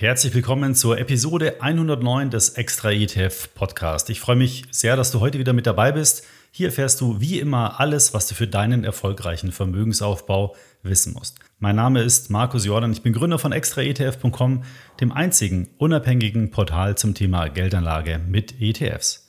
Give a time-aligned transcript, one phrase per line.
[0.00, 4.10] Herzlich willkommen zur Episode 109 des Extra ETF Podcast.
[4.10, 6.24] Ich freue mich sehr, dass du heute wieder mit dabei bist.
[6.52, 11.40] Hier erfährst du wie immer alles, was du für deinen erfolgreichen Vermögensaufbau wissen musst.
[11.58, 14.62] Mein Name ist Markus Jordan, ich bin Gründer von extraetf.com,
[15.00, 19.27] dem einzigen unabhängigen Portal zum Thema Geldanlage mit ETFs.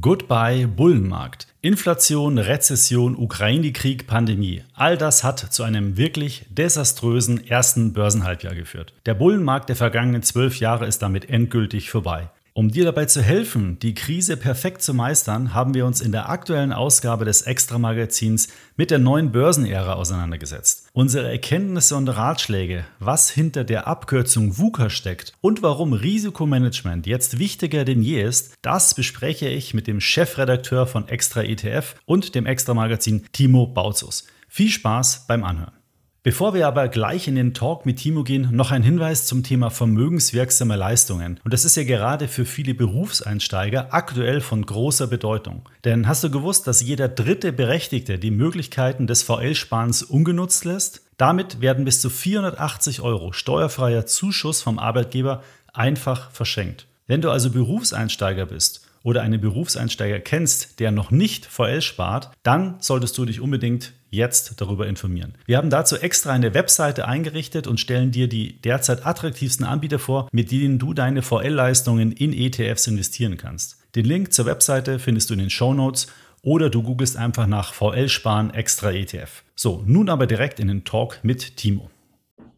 [0.00, 1.46] Goodbye Bullenmarkt.
[1.60, 4.64] Inflation, Rezession, Ukraine-Krieg, Pandemie.
[4.74, 8.92] All das hat zu einem wirklich desaströsen ersten Börsenhalbjahr geführt.
[9.06, 12.28] Der Bullenmarkt der vergangenen zwölf Jahre ist damit endgültig vorbei.
[12.56, 16.28] Um dir dabei zu helfen, die Krise perfekt zu meistern, haben wir uns in der
[16.28, 18.46] aktuellen Ausgabe des Extra-Magazins
[18.76, 20.86] mit der neuen Börsenära auseinandergesetzt.
[20.92, 27.84] Unsere Erkenntnisse und Ratschläge, was hinter der Abkürzung VUCA steckt und warum Risikomanagement jetzt wichtiger
[27.84, 33.26] denn je ist, das bespreche ich mit dem Chefredakteur von Extra ETF und dem Extra-Magazin
[33.32, 34.28] Timo Bautzus.
[34.46, 35.83] Viel Spaß beim Anhören.
[36.24, 39.68] Bevor wir aber gleich in den Talk mit Timo gehen, noch ein Hinweis zum Thema
[39.68, 41.38] vermögenswirksame Leistungen.
[41.44, 45.68] Und das ist ja gerade für viele Berufseinsteiger aktuell von großer Bedeutung.
[45.84, 51.02] Denn hast du gewusst, dass jeder dritte Berechtigte die Möglichkeiten des VL-Sparens ungenutzt lässt?
[51.18, 55.42] Damit werden bis zu 480 Euro steuerfreier Zuschuss vom Arbeitgeber
[55.74, 56.86] einfach verschenkt.
[57.06, 62.76] Wenn du also Berufseinsteiger bist oder einen Berufseinsteiger kennst, der noch nicht VL spart, dann
[62.80, 65.34] solltest du dich unbedingt jetzt darüber informieren.
[65.46, 70.28] Wir haben dazu extra eine Webseite eingerichtet und stellen dir die derzeit attraktivsten Anbieter vor,
[70.32, 73.78] mit denen du deine VL-Leistungen in ETFs investieren kannst.
[73.94, 76.06] Den Link zur Webseite findest du in den Show Notes
[76.42, 79.44] oder du googelst einfach nach VL Sparen extra ETF.
[79.54, 81.90] So, nun aber direkt in den Talk mit Timo.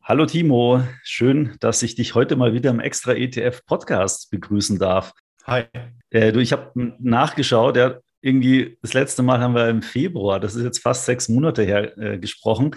[0.03, 5.13] Hallo Timo, schön, dass ich dich heute mal wieder im Extra ETF Podcast begrüßen darf.
[5.45, 5.65] Hi.
[6.17, 10.55] Äh, du, ich habe nachgeschaut, ja, irgendwie, das letzte Mal haben wir im Februar, das
[10.55, 12.75] ist jetzt fast sechs Monate her, äh, gesprochen.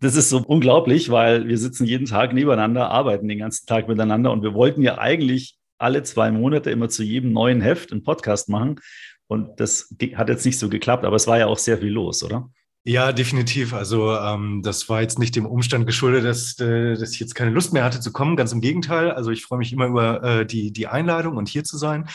[0.00, 4.32] Das ist so unglaublich, weil wir sitzen jeden Tag nebeneinander, arbeiten den ganzen Tag miteinander
[4.32, 8.48] und wir wollten ja eigentlich alle zwei Monate immer zu jedem neuen Heft einen Podcast
[8.48, 8.80] machen.
[9.28, 12.24] Und das hat jetzt nicht so geklappt, aber es war ja auch sehr viel los,
[12.24, 12.50] oder?
[12.82, 13.74] Ja, definitiv.
[13.74, 17.50] Also ähm, das war jetzt nicht dem Umstand geschuldet, dass, äh, dass ich jetzt keine
[17.50, 18.36] Lust mehr hatte zu kommen.
[18.36, 19.10] Ganz im Gegenteil.
[19.10, 22.08] Also ich freue mich immer über äh, die, die Einladung und hier zu sein.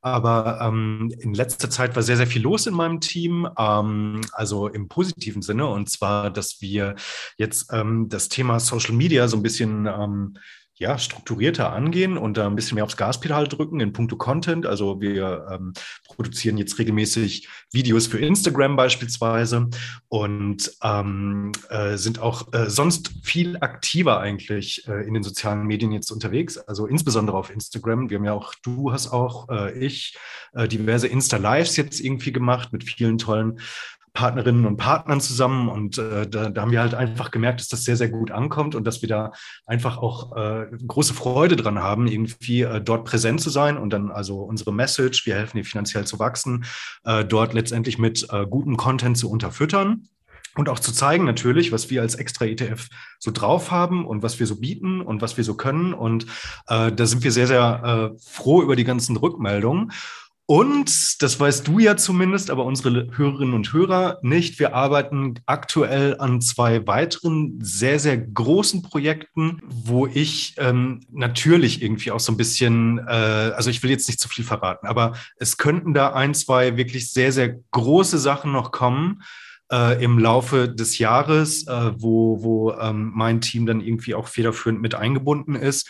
[0.00, 3.48] Aber ähm, in letzter Zeit war sehr, sehr viel los in meinem Team.
[3.56, 5.68] Ähm, also im positiven Sinne.
[5.68, 6.96] Und zwar, dass wir
[7.36, 10.34] jetzt ähm, das Thema Social Media so ein bisschen ähm,
[10.78, 14.64] ja, strukturierter angehen und da ein bisschen mehr aufs Gaspedal drücken in puncto Content.
[14.64, 15.72] Also wir ähm,
[16.06, 19.68] produzieren jetzt regelmäßig Videos für Instagram beispielsweise
[20.08, 25.92] und ähm, äh, sind auch äh, sonst viel aktiver eigentlich äh, in den sozialen Medien
[25.92, 26.58] jetzt unterwegs.
[26.58, 28.08] Also insbesondere auf Instagram.
[28.08, 30.16] Wir haben ja auch, du hast auch, äh, ich,
[30.52, 33.58] äh, diverse Insta-Lives jetzt irgendwie gemacht mit vielen tollen
[34.18, 37.84] Partnerinnen und Partnern zusammen und äh, da, da, haben wir halt einfach gemerkt, dass das
[37.84, 39.30] sehr, sehr gut ankommt und dass wir da
[39.64, 44.10] einfach auch äh, große Freude dran haben, irgendwie äh, dort präsent zu sein und dann
[44.10, 46.64] also unsere Message, wir helfen dir finanziell zu wachsen,
[47.04, 50.08] äh, dort letztendlich mit äh, gutem Content zu unterfüttern.
[50.56, 52.88] Und auch zu zeigen natürlich, was wir als extra ETF
[53.20, 55.94] so drauf haben und was wir so bieten und was wir so können.
[55.94, 56.26] Und
[56.66, 59.92] äh, da sind wir sehr, sehr äh, froh über die ganzen Rückmeldungen.
[60.50, 64.58] Und, das weißt du ja zumindest, aber unsere Hörerinnen und Hörer nicht.
[64.58, 72.12] Wir arbeiten aktuell an zwei weiteren sehr, sehr großen Projekten, wo ich ähm, natürlich irgendwie
[72.12, 75.58] auch so ein bisschen, äh, also ich will jetzt nicht zu viel verraten, aber es
[75.58, 79.20] könnten da ein, zwei wirklich sehr, sehr große Sachen noch kommen
[79.72, 84.80] äh, im Laufe des Jahres, äh, wo, wo ähm, mein Team dann irgendwie auch federführend
[84.80, 85.88] mit eingebunden ist.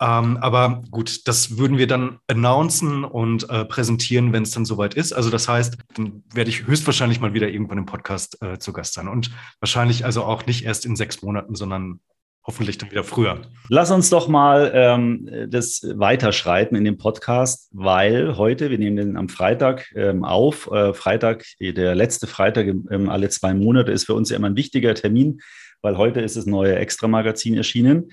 [0.00, 4.94] Ähm, aber gut, das würden wir dann announcen und äh, präsentieren, wenn es dann soweit
[4.94, 5.12] ist.
[5.12, 8.94] Also das heißt, dann werde ich höchstwahrscheinlich mal wieder irgendwann im Podcast äh, zu Gast
[8.94, 9.08] sein.
[9.08, 12.00] Und wahrscheinlich also auch nicht erst in sechs Monaten, sondern
[12.48, 13.42] hoffentlich dann wieder früher.
[13.68, 19.16] Lass uns doch mal ähm, das weiterschreiten in dem Podcast, weil heute, wir nehmen den
[19.18, 24.14] am Freitag ähm, auf, äh, Freitag, der letzte Freitag ähm, alle zwei Monate ist für
[24.14, 25.40] uns ja immer ein wichtiger Termin,
[25.82, 28.12] weil heute ist das neue Extra-Magazin erschienen.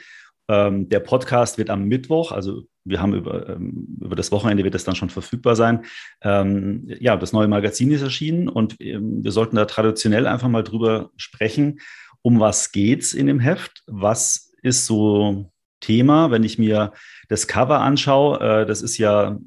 [0.50, 4.76] Ähm, der Podcast wird am Mittwoch, also wir haben über, ähm, über das Wochenende wird
[4.76, 5.86] das dann schon verfügbar sein.
[6.22, 11.10] Ähm, ja, das neue Magazin ist erschienen und wir sollten da traditionell einfach mal drüber
[11.16, 11.80] sprechen,
[12.26, 13.84] um was geht's in dem Heft?
[13.86, 16.92] Was ist so Thema, wenn ich mir
[17.30, 18.40] das Cover anschaue?
[18.40, 19.38] Äh, das ist ja,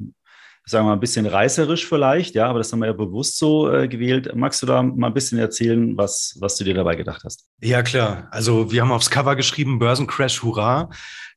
[0.64, 3.68] sagen wir mal, ein bisschen reißerisch vielleicht, ja, aber das haben wir ja bewusst so
[3.68, 4.32] äh, gewählt.
[4.36, 7.48] Magst du da mal ein bisschen erzählen, was, was du dir dabei gedacht hast?
[7.60, 8.28] Ja, klar.
[8.30, 10.88] Also wir haben aufs Cover geschrieben, Börsencrash, hurra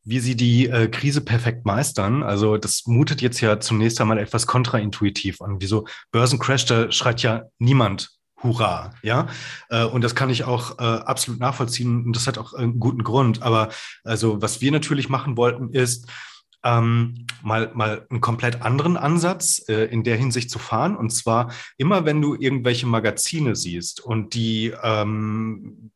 [0.04, 2.24] wie sie die äh, Krise perfekt meistern.
[2.24, 5.58] Also das mutet jetzt ja zunächst einmal etwas kontraintuitiv an.
[5.60, 8.10] Wieso Börsencrash, da schreit ja niemand
[8.44, 9.28] Hurra, ja.
[9.70, 13.04] Äh, und das kann ich auch äh, absolut nachvollziehen und das hat auch einen guten
[13.04, 13.42] Grund.
[13.42, 13.70] Aber
[14.04, 16.08] also, was wir natürlich machen wollten, ist,
[16.64, 20.96] ähm, mal, mal einen komplett anderen Ansatz äh, in der Hinsicht zu fahren.
[20.96, 25.92] Und zwar immer, wenn du irgendwelche Magazine siehst und die ähm,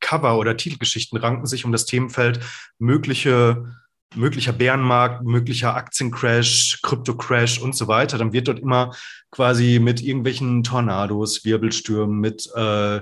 [0.00, 2.40] Cover oder Titelgeschichten ranken sich um das Themenfeld
[2.78, 3.76] mögliche
[4.14, 8.94] möglicher Bärenmarkt, möglicher Aktiencrash, Kryptocrash und so weiter, dann wird dort immer
[9.30, 13.00] quasi mit irgendwelchen Tornados, Wirbelstürmen, mit äh,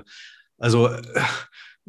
[0.57, 1.01] also äh,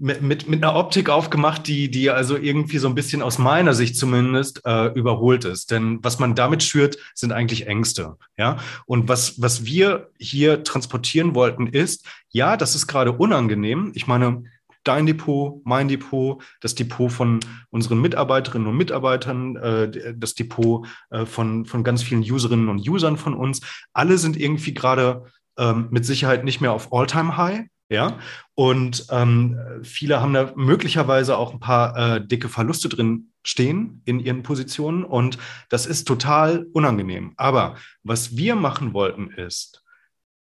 [0.01, 3.75] mit, mit, mit einer Optik aufgemacht, die, die also irgendwie so ein bisschen aus meiner
[3.75, 5.71] Sicht zumindest äh, überholt ist.
[5.71, 8.17] Denn was man damit schürt, sind eigentlich Ängste.
[8.37, 8.59] Ja.
[8.87, 13.93] Und was, was wir hier transportieren wollten, ist, ja, das ist gerade unangenehm.
[13.95, 14.45] Ich meine,
[14.89, 17.41] dein Depot, mein Depot, das Depot von
[17.71, 23.19] unseren Mitarbeiterinnen und Mitarbeitern, äh, das Depot äh, von, von ganz vielen Userinnen und Usern
[23.19, 23.61] von uns.
[23.93, 25.27] Alle sind irgendwie gerade
[25.59, 27.67] ähm, mit Sicherheit nicht mehr auf All-Time-High.
[27.91, 28.19] Ja,
[28.55, 34.21] und ähm, viele haben da möglicherweise auch ein paar äh, dicke Verluste drin stehen in
[34.21, 35.39] ihren Positionen und
[35.71, 37.33] das ist total unangenehm.
[37.39, 39.83] Aber was wir machen wollten ist,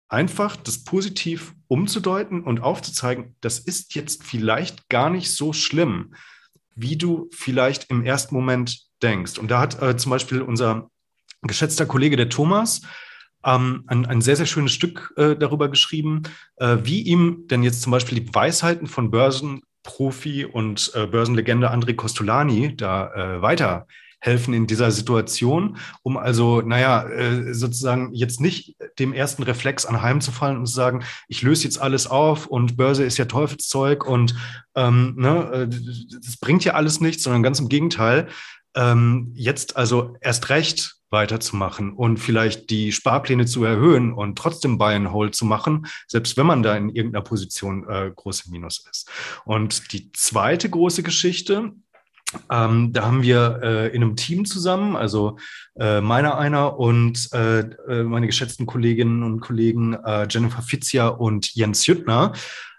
[0.08, 6.14] einfach das positiv umzudeuten und aufzuzeigen, das ist jetzt vielleicht gar nicht so schlimm,
[6.76, 9.38] wie du vielleicht im ersten Moment denkst.
[9.38, 10.90] Und da hat äh, zum Beispiel unser
[11.42, 12.82] geschätzter Kollege, der Thomas,
[13.46, 16.24] ähm, ein, ein sehr, sehr schönes Stück äh, darüber geschrieben,
[16.58, 21.96] äh, wie ihm denn jetzt zum Beispiel die Weisheiten von Börsenprofi und äh, Börsenlegende André
[21.96, 23.42] Costolani da äh,
[24.26, 30.58] weiterhelfen in dieser Situation, um also, naja, äh, sozusagen jetzt nicht dem ersten Reflex anheimzufallen
[30.58, 34.36] und zu sagen, ich löse jetzt alles auf und Börse ist ja Teufelszeug und
[34.76, 35.68] ähm, ne, äh,
[36.24, 38.28] das bringt ja alles nichts, sondern ganz im Gegenteil.
[38.76, 44.96] Ähm, jetzt also erst recht weiterzumachen und vielleicht die Sparpläne zu erhöhen und trotzdem Buy
[44.96, 49.10] and Hold zu machen, selbst wenn man da in irgendeiner Position äh, groß Minus ist.
[49.46, 51.72] Und die zweite große Geschichte,
[52.50, 55.38] ähm, da haben wir äh, in einem Team zusammen, also
[55.80, 61.54] äh, meiner einer und äh, äh meine geschätzten Kolleginnen und Kollegen äh, Jennifer Fitzia und
[61.54, 62.34] Jens Jüttner,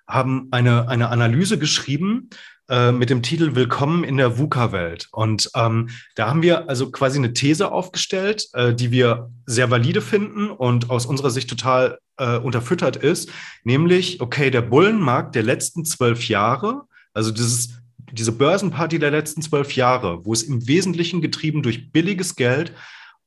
[0.09, 2.31] haben eine, eine Analyse geschrieben
[2.69, 5.09] äh, mit dem Titel Willkommen in der VUCA-Welt.
[5.13, 10.51] Und ähm, da haben wir also quasi eine These aufgestellt, die wir sehr valide finden
[10.51, 11.99] und aus unserer Sicht total
[12.43, 13.31] unterfüttert ist,
[13.63, 17.75] nämlich, okay, der Bullenmarkt der letzten zwölf Jahre, also dieses,
[18.13, 22.73] diese Börsenparty der letzten zwölf Jahre, wo es im Wesentlichen getrieben durch billiges Geld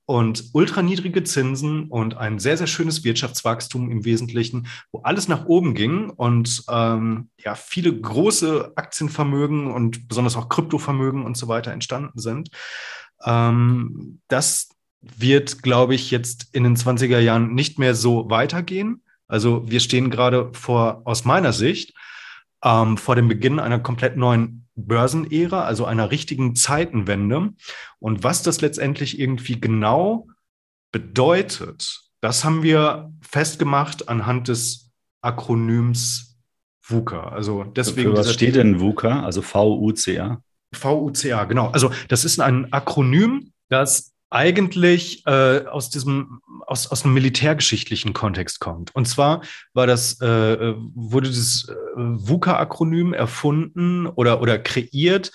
[0.09, 5.75] und ultraniedrige Zinsen und ein sehr, sehr schönes Wirtschaftswachstum im Wesentlichen, wo alles nach oben
[5.75, 12.17] ging und ähm, ja, viele große Aktienvermögen und besonders auch Kryptovermögen und so weiter entstanden
[12.17, 12.49] sind.
[13.23, 14.69] Ähm, das
[15.01, 19.03] wird, glaube ich, jetzt in den 20er Jahren nicht mehr so weitergehen.
[19.27, 21.93] Also wir stehen gerade vor, aus meiner Sicht,
[22.63, 27.53] ähm, vor dem Beginn einer komplett neuen Börsenära, also einer richtigen Zeitenwende.
[27.99, 30.27] Und was das letztendlich irgendwie genau
[30.91, 34.91] bedeutet, das haben wir festgemacht anhand des
[35.21, 36.37] Akronyms
[36.81, 37.29] VUCA.
[37.29, 38.11] Also deswegen.
[38.11, 39.23] Für was steht denn VUCA?
[39.23, 40.41] Also V-U-C-A?
[40.71, 41.69] VUCA, genau.
[41.69, 46.39] Also das ist ein Akronym, das eigentlich äh, aus diesem
[46.69, 48.93] aus, aus einem militärgeschichtlichen Kontext kommt.
[48.95, 49.41] Und zwar
[49.73, 55.31] war das äh, wurde dieses äh, VUCA-Akronym erfunden oder oder kreiert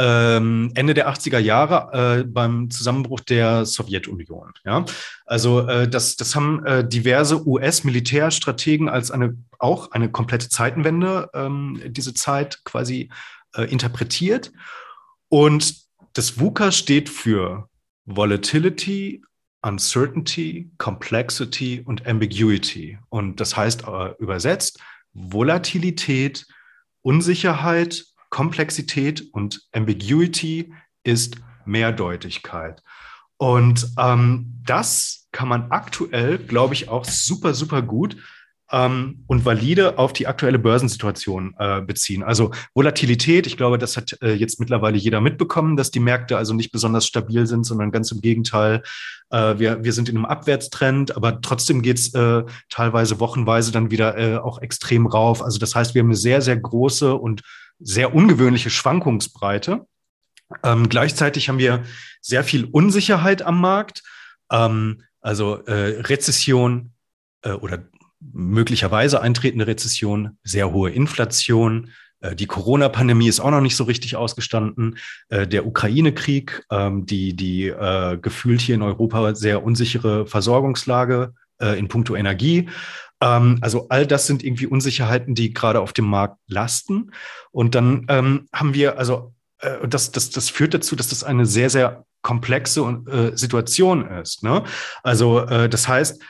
[0.00, 4.52] ähm, Ende der 80er Jahre äh, beim Zusammenbruch der Sowjetunion.
[4.64, 4.84] Ja,
[5.24, 11.80] also äh, das das haben äh, diverse US-Militärstrategen als eine auch eine komplette Zeitenwende ähm,
[11.86, 13.10] diese Zeit quasi
[13.54, 14.52] äh, interpretiert
[15.28, 17.68] und das VUCA steht für
[18.04, 19.22] Volatility,
[19.64, 22.98] Uncertainty, Complexity und Ambiguity.
[23.08, 24.80] Und das heißt äh, übersetzt
[25.14, 26.46] Volatilität,
[27.02, 32.82] Unsicherheit, Komplexität und Ambiguity ist Mehrdeutigkeit.
[33.36, 38.16] Und ähm, das kann man aktuell, glaube ich, auch super, super gut
[38.74, 42.24] ähm, und valide auf die aktuelle Börsensituation äh, beziehen.
[42.24, 46.54] Also Volatilität, ich glaube, das hat äh, jetzt mittlerweile jeder mitbekommen, dass die Märkte also
[46.54, 48.82] nicht besonders stabil sind, sondern ganz im Gegenteil.
[49.30, 54.18] Äh, wir, wir sind in einem Abwärtstrend, aber trotzdem geht's äh, teilweise wochenweise dann wieder
[54.18, 55.40] äh, auch extrem rauf.
[55.40, 57.42] Also das heißt, wir haben eine sehr, sehr große und
[57.78, 59.86] sehr ungewöhnliche Schwankungsbreite.
[60.64, 61.84] Ähm, gleichzeitig haben wir
[62.20, 64.02] sehr viel Unsicherheit am Markt.
[64.50, 66.92] Ähm, also äh, Rezession
[67.42, 67.84] äh, oder
[68.32, 71.90] möglicherweise eintretende Rezession, sehr hohe Inflation.
[72.24, 74.98] Äh, die Corona-Pandemie ist auch noch nicht so richtig ausgestanden.
[75.28, 81.86] Äh, der Ukraine-Krieg, ähm, die, die äh, gefühlt hier in Europa sehr unsichere Versorgungslage in
[81.86, 82.68] puncto Energie.
[83.20, 87.12] Ähm, also all das sind irgendwie Unsicherheiten, die gerade auf dem Markt lasten.
[87.52, 89.32] Und dann ähm, haben wir, also
[89.88, 94.42] das, das, das führt dazu, dass das eine sehr, sehr komplexe Situation ist.
[94.42, 94.64] Ne?
[95.04, 96.22] Also das heißt,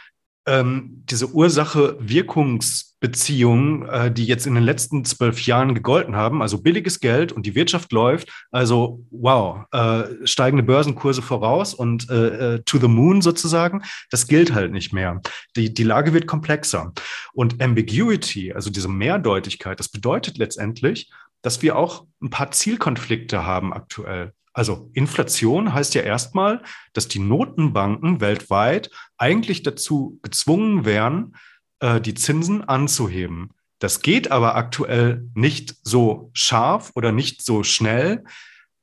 [0.46, 7.00] ähm, diese Ursache-Wirkungsbeziehungen, äh, die jetzt in den letzten zwölf Jahren gegolten haben, also billiges
[7.00, 12.76] Geld und die Wirtschaft läuft, also wow, äh, steigende Börsenkurse voraus und äh, äh, to
[12.78, 15.22] the moon sozusagen, das gilt halt nicht mehr.
[15.56, 16.92] Die, die Lage wird komplexer.
[17.32, 21.10] Und Ambiguity, also diese Mehrdeutigkeit, das bedeutet letztendlich,
[21.40, 24.32] dass wir auch ein paar Zielkonflikte haben aktuell.
[24.54, 31.34] Also Inflation heißt ja erstmal, dass die Notenbanken weltweit eigentlich dazu gezwungen wären,
[31.80, 33.50] äh, die Zinsen anzuheben.
[33.80, 38.24] Das geht aber aktuell nicht so scharf oder nicht so schnell,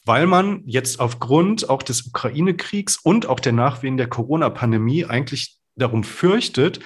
[0.05, 6.03] weil man jetzt aufgrund auch des Ukraine-Kriegs und auch der Nachwehen der Corona-Pandemie eigentlich darum
[6.03, 6.81] fürchtet,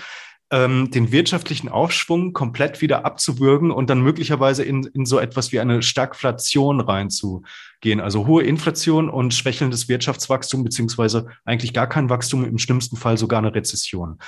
[0.51, 5.59] ähm, den wirtschaftlichen Aufschwung komplett wieder abzuwürgen und dann möglicherweise in, in so etwas wie
[5.59, 6.79] eine Stagflation
[7.85, 8.01] reinzugehen.
[8.01, 13.39] Also hohe Inflation und schwächelndes Wirtschaftswachstum, beziehungsweise eigentlich gar kein Wachstum, im schlimmsten Fall sogar
[13.39, 14.19] eine Rezession.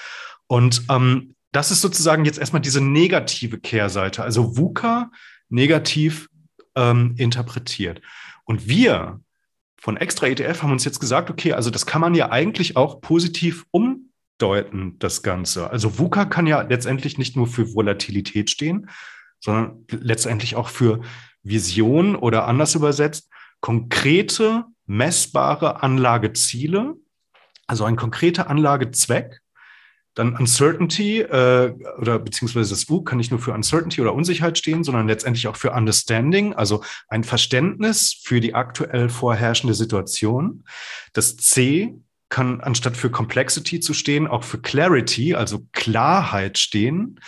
[0.48, 5.12] Und ähm, das ist sozusagen jetzt erstmal diese negative Kehrseite, also VUCA
[5.50, 6.30] negativ
[6.76, 8.02] ähm, interpretiert.
[8.46, 9.20] Und wir
[9.80, 13.02] von Extra ETF haben uns jetzt gesagt, okay, also das kann man ja eigentlich auch
[13.02, 15.70] positiv um deuten, das Ganze.
[15.70, 18.90] Also VUCA kann ja letztendlich nicht nur für Volatilität stehen,
[19.40, 21.02] sondern letztendlich auch für
[21.44, 23.27] Vision oder anders übersetzt,
[23.62, 26.96] konkrete, messbare Anlageziele,
[27.68, 29.42] also ein konkreter Anlagezweck.
[30.14, 34.84] Dann Uncertainty äh, oder beziehungsweise das U kann nicht nur für Uncertainty oder Unsicherheit stehen,
[34.84, 40.64] sondern letztendlich auch für Understanding, also ein Verständnis für die aktuell vorherrschende Situation.
[41.14, 42.00] Das C
[42.30, 47.20] kann anstatt für Complexity zu stehen, auch für Clarity, also Klarheit stehen.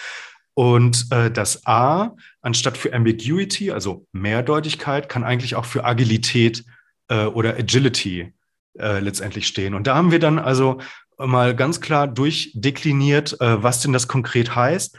[0.60, 6.66] Und äh, das A, anstatt für Ambiguity, also Mehrdeutigkeit, kann eigentlich auch für Agilität
[7.08, 8.34] äh, oder Agility
[8.78, 9.74] äh, letztendlich stehen.
[9.74, 10.82] Und da haben wir dann also
[11.18, 14.98] mal ganz klar durchdekliniert, äh, was denn das konkret heißt.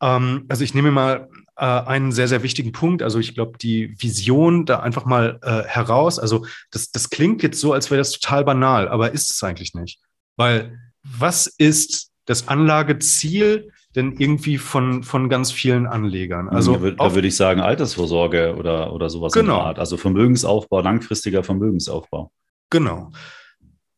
[0.00, 3.02] Ähm, also ich nehme mal äh, einen sehr, sehr wichtigen Punkt.
[3.02, 6.20] Also ich glaube, die Vision da einfach mal äh, heraus.
[6.20, 9.74] Also das, das klingt jetzt so, als wäre das total banal, aber ist es eigentlich
[9.74, 9.98] nicht.
[10.36, 16.48] Weil was ist das Anlageziel denn irgendwie von, von ganz vielen Anlegern?
[16.48, 19.54] Also da, da würde ich sagen Altersvorsorge oder, oder sowas genau.
[19.54, 19.78] in der Art.
[19.78, 22.30] Also Vermögensaufbau, langfristiger Vermögensaufbau.
[22.70, 23.10] Genau.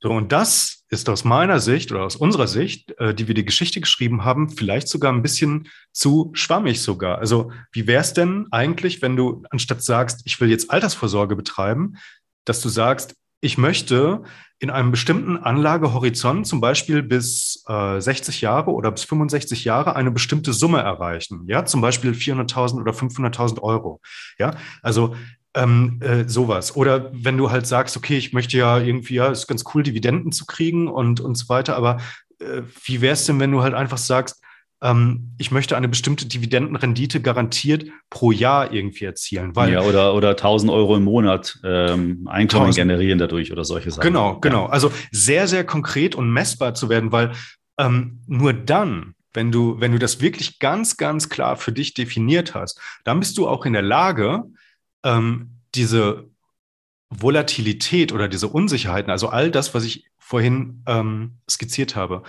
[0.01, 3.45] So, und das ist aus meiner Sicht oder aus unserer Sicht, äh, die wir die
[3.45, 7.19] Geschichte geschrieben haben, vielleicht sogar ein bisschen zu schwammig sogar.
[7.19, 11.95] Also wie wäre es denn eigentlich, wenn du anstatt sagst, ich will jetzt Altersvorsorge betreiben,
[12.45, 14.23] dass du sagst, ich möchte
[14.63, 20.13] in einem bestimmten Anlagehorizont, zum Beispiel bis äh, 60 Jahre oder bis 65 Jahre, eine
[20.13, 21.43] bestimmte Summe erreichen.
[21.49, 24.01] Ja, zum Beispiel 400.000 oder 500.000 Euro.
[24.39, 25.17] Ja, also
[25.55, 26.77] ähm, äh, sowas.
[26.77, 30.31] Oder wenn du halt sagst, okay, ich möchte ja irgendwie, ja, ist ganz cool, Dividenden
[30.31, 31.97] zu kriegen und, und so weiter, aber
[32.39, 34.41] äh, wie wäre es denn, wenn du halt einfach sagst,
[34.83, 39.55] ähm, ich möchte eine bestimmte Dividendenrendite garantiert pro Jahr irgendwie erzielen.
[39.55, 42.77] Weil, ja, oder, oder 1000 Euro im Monat ähm, Einkommen 1000.
[42.77, 44.03] generieren dadurch oder solche Sachen.
[44.03, 44.67] Genau, genau.
[44.67, 47.33] Also sehr, sehr konkret und messbar zu werden, weil
[47.79, 52.55] ähm, nur dann, wenn du, wenn du das wirklich ganz, ganz klar für dich definiert
[52.55, 54.43] hast, dann bist du auch in der Lage,
[55.05, 56.29] ähm, diese
[57.09, 62.25] Volatilität oder diese Unsicherheiten, also all das, was ich vorhin ähm, skizziert habe,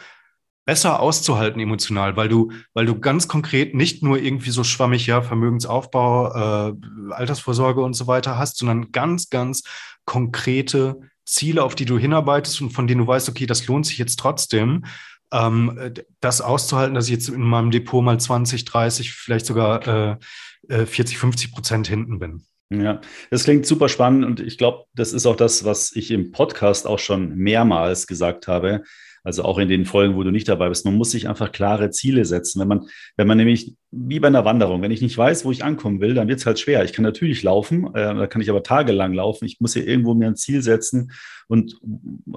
[0.65, 5.21] besser auszuhalten emotional, weil du, weil du ganz konkret nicht nur irgendwie so schwammig, ja,
[5.21, 6.73] Vermögensaufbau, äh,
[7.11, 9.63] Altersvorsorge und so weiter hast, sondern ganz, ganz
[10.05, 13.97] konkrete Ziele, auf die du hinarbeitest und von denen du weißt, okay, das lohnt sich
[13.97, 14.85] jetzt trotzdem,
[15.33, 20.85] ähm, das auszuhalten, dass ich jetzt in meinem Depot mal 20, 30, vielleicht sogar äh,
[20.85, 22.43] 40, äh, 50 Prozent hinten bin.
[22.69, 26.31] Ja, das klingt super spannend und ich glaube, das ist auch das, was ich im
[26.31, 28.83] Podcast auch schon mehrmals gesagt habe.
[29.23, 30.83] Also auch in den Folgen, wo du nicht dabei bist.
[30.83, 32.59] Man muss sich einfach klare Ziele setzen.
[32.59, 35.63] Wenn man, wenn man nämlich, wie bei einer Wanderung, wenn ich nicht weiß, wo ich
[35.63, 36.83] ankommen will, dann wird es halt schwer.
[36.83, 39.45] Ich kann natürlich laufen, äh, da kann ich aber tagelang laufen.
[39.45, 41.11] Ich muss hier irgendwo mir ein Ziel setzen
[41.47, 41.79] und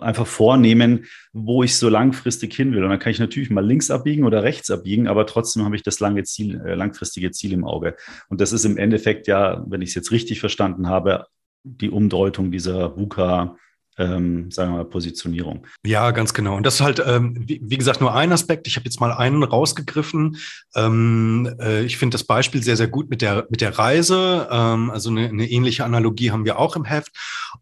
[0.00, 2.84] einfach vornehmen, wo ich so langfristig hin will.
[2.84, 5.82] Und dann kann ich natürlich mal links abbiegen oder rechts abbiegen, aber trotzdem habe ich
[5.82, 7.96] das lange Ziel, äh, langfristige Ziel im Auge.
[8.28, 11.26] Und das ist im Endeffekt ja, wenn ich es jetzt richtig verstanden habe,
[11.64, 13.56] die Umdeutung dieser VUCA
[13.98, 15.66] ähm, sagen wir mal, Positionierung.
[15.84, 16.56] Ja, ganz genau.
[16.56, 18.66] Und das ist halt, ähm, wie, wie, gesagt, nur ein Aspekt.
[18.66, 20.36] Ich habe jetzt mal einen rausgegriffen.
[20.74, 24.48] Ähm, äh, ich finde das Beispiel sehr, sehr gut mit der, mit der Reise.
[24.50, 27.12] Ähm, also eine, eine, ähnliche Analogie haben wir auch im Heft.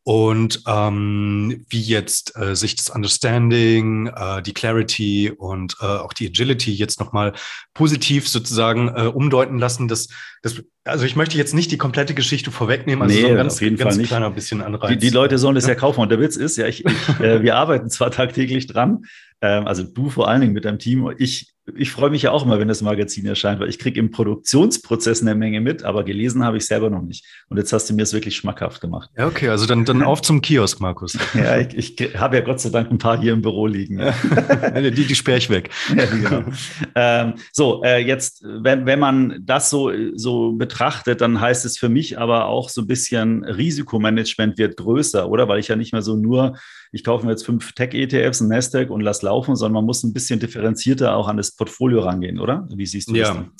[0.03, 6.29] Und ähm, wie jetzt äh, sich das Understanding, äh, die Clarity und äh, auch die
[6.29, 7.33] Agility jetzt nochmal
[7.75, 10.09] positiv sozusagen äh, umdeuten lassen, das,
[10.43, 13.55] das also ich möchte jetzt nicht die komplette Geschichte vorwegnehmen, also nee, so ein ganz,
[13.55, 14.09] auf jeden ganz Fall nicht.
[14.09, 14.91] kleiner bisschen Anreiz.
[14.91, 16.01] Die, die Leute sollen das ja kaufen.
[16.01, 19.05] Und der Witz ist, ja, ich, ich äh, wir arbeiten zwar tagtäglich dran,
[19.41, 21.11] ähm, also du vor allen Dingen mit deinem Team.
[21.17, 24.11] Ich ich freue mich ja auch immer, wenn das Magazin erscheint, weil ich kriege im
[24.11, 27.25] Produktionsprozess eine Menge mit, aber gelesen habe ich selber noch nicht.
[27.49, 29.11] Und jetzt hast du mir es wirklich schmackhaft gemacht.
[29.17, 31.19] Ja, okay, also dann, dann auf zum Kiosk, Markus.
[31.35, 33.99] ja, ich, ich habe ja Gott sei Dank ein paar hier im Büro liegen.
[34.77, 35.71] die, die sperre ich weg.
[35.97, 36.45] ja, genau.
[36.95, 41.89] ähm, so, äh, jetzt, wenn, wenn man das so, so betrachtet, dann heißt es für
[41.89, 45.49] mich aber auch so ein bisschen Risikomanagement wird größer, oder?
[45.49, 46.57] Weil ich ja nicht mehr so nur,
[46.95, 50.13] ich kaufe mir jetzt fünf Tech-ETFs, ein Nasdaq und lass laufen, sondern man muss ein
[50.13, 52.69] bisschen differenzierter auch an das Portfolio rangehen, oder?
[52.73, 53.29] Wie siehst du ja.
[53.29, 53.37] das?
[53.37, 53.51] Denn?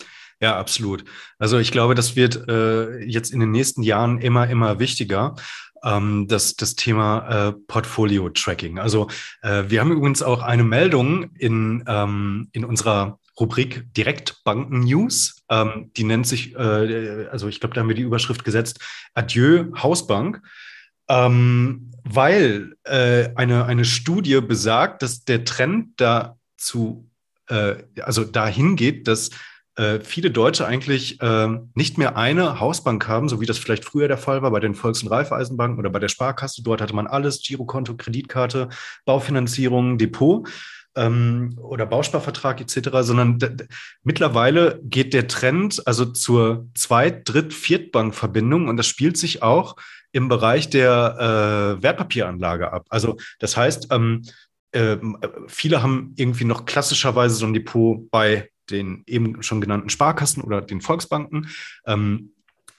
[0.41, 1.05] Ja, absolut.
[1.39, 5.35] Also ich glaube, das wird äh, jetzt in den nächsten Jahren immer, immer wichtiger,
[5.83, 8.79] ähm, das, das Thema äh, Portfolio-Tracking.
[8.79, 9.09] Also
[9.43, 15.43] äh, wir haben übrigens auch eine Meldung in, ähm, in unserer Rubrik Direktbanken-News.
[15.51, 18.79] Ähm, die nennt sich, äh, also ich glaube, da haben wir die Überschrift gesetzt,
[19.15, 20.41] Adieu Hausbank.
[21.09, 27.09] Ähm, weil äh, eine, eine Studie besagt, dass der Trend dazu
[27.49, 29.31] äh, also dahin geht, dass
[29.77, 34.07] äh, viele Deutsche eigentlich äh, nicht mehr eine Hausbank haben, so wie das vielleicht früher
[34.07, 36.63] der Fall war bei den Volks- und Raiffeisenbanken oder bei der Sparkasse.
[36.63, 38.69] Dort hatte man alles, Girokonto, Kreditkarte,
[39.05, 40.49] Baufinanzierung, Depot
[40.95, 43.39] ähm, oder Bausparvertrag etc., sondern
[44.05, 49.77] mittlerweile geht der Trend also zur Zweit-, Dritt-, Viertbankverbindung und das spielt sich auch
[50.15, 52.87] im Bereich der äh, Wertpapieranlage ab.
[52.89, 54.23] Also das heißt, ähm,
[54.73, 55.19] ähm,
[55.49, 60.61] viele haben irgendwie noch klassischerweise so ein Depot bei den eben schon genannten Sparkassen oder
[60.61, 61.49] den Volksbanken.
[61.85, 62.33] Ähm,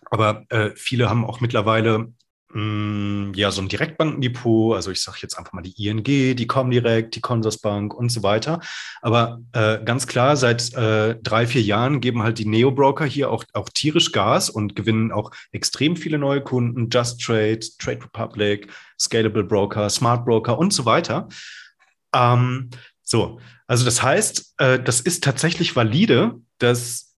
[0.09, 2.13] aber äh, viele haben auch mittlerweile
[2.55, 4.75] ja so ein Direktbankendepot.
[4.75, 8.61] Also ich sage jetzt einfach mal die ING, die Comdirect, die Consorsbank und so weiter.
[9.01, 13.43] Aber äh, ganz klar, seit äh, drei, vier Jahren geben halt die Neo-Broker hier auch,
[13.53, 16.89] auch tierisch Gas und gewinnen auch extrem viele neue Kunden.
[16.89, 21.27] Just Trade, Trade Republic, Scalable Broker, Smart Broker und so weiter.
[22.15, 22.69] Ähm,
[23.01, 27.15] so, also das heißt, äh, das ist tatsächlich valide, dass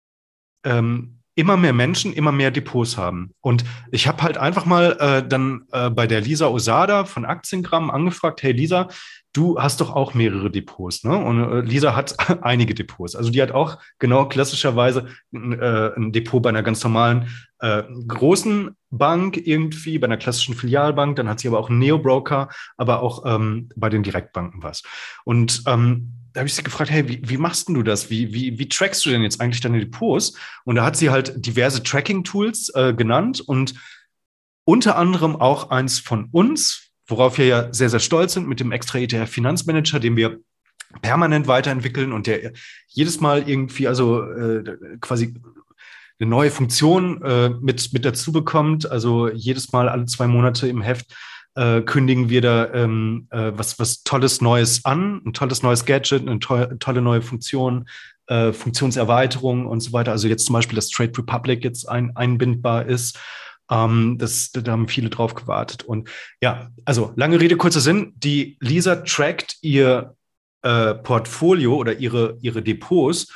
[0.65, 3.31] ähm, immer mehr Menschen immer mehr Depots haben.
[3.41, 7.91] Und ich habe halt einfach mal äh, dann äh, bei der Lisa Osada von Aktiengramm
[7.91, 8.89] angefragt, hey Lisa,
[9.35, 11.15] du hast doch auch mehrere Depots, ne?
[11.17, 13.15] Und äh, Lisa hat einige Depots.
[13.15, 18.75] Also die hat auch genau klassischerweise äh, ein Depot bei einer ganz normalen äh, großen
[18.91, 21.17] Bank irgendwie, bei einer klassischen Filialbank.
[21.17, 24.83] Dann hat sie aber auch einen Neo-Broker, aber auch ähm, bei den Direktbanken was.
[25.25, 28.11] Und ähm, da habe ich sie gefragt, hey, wie, wie machst du das?
[28.11, 30.35] Wie, wie, wie trackst du denn jetzt eigentlich deine Depots?
[30.65, 33.73] Und da hat sie halt diverse Tracking-Tools äh, genannt und
[34.65, 38.71] unter anderem auch eins von uns, worauf wir ja sehr, sehr stolz sind mit dem
[38.71, 40.41] extra ETF Finanzmanager, den wir
[41.01, 42.53] permanent weiterentwickeln und der
[42.89, 45.41] jedes Mal irgendwie, also äh, quasi
[46.21, 48.91] eine neue Funktion äh, mit, mit dazu bekommt.
[48.91, 51.07] Also jedes Mal alle zwei Monate im Heft
[51.57, 56.29] äh, kündigen wir da ähm, äh, was, was Tolles Neues an, ein tolles neues Gadget,
[56.29, 57.89] eine to tolle neue Funktion,
[58.27, 60.13] äh, Funktionserweiterung und so weiter.
[60.13, 63.19] Also jetzt zum Beispiel, dass Trade Republic jetzt ein, einbindbar ist.
[63.71, 65.83] Ähm, das, da haben viele drauf gewartet.
[65.83, 66.11] Und
[66.43, 68.13] ja, also lange Rede, kurzer Sinn.
[68.17, 70.15] Die Lisa trackt ihr
[70.63, 73.33] äh, Portfolio oder ihre, ihre Depots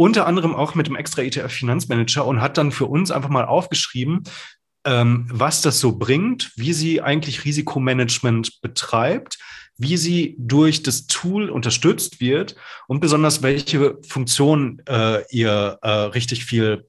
[0.00, 3.44] unter anderem auch mit dem extra ETF Finanzmanager und hat dann für uns einfach mal
[3.44, 4.22] aufgeschrieben,
[4.84, 9.38] was das so bringt, wie sie eigentlich Risikomanagement betreibt,
[9.76, 12.56] wie sie durch das Tool unterstützt wird
[12.88, 16.88] und besonders welche Funktionen äh, ihr äh, richtig viel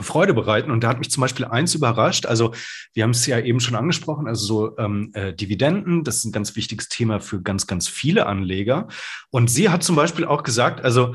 [0.00, 0.70] Freude bereiten.
[0.70, 2.26] Und da hat mich zum Beispiel eins überrascht.
[2.26, 2.54] Also
[2.92, 6.32] wir haben es ja eben schon angesprochen, also so ähm, äh, Dividenden, das ist ein
[6.32, 8.88] ganz wichtiges Thema für ganz, ganz viele Anleger.
[9.30, 11.14] Und sie hat zum Beispiel auch gesagt, also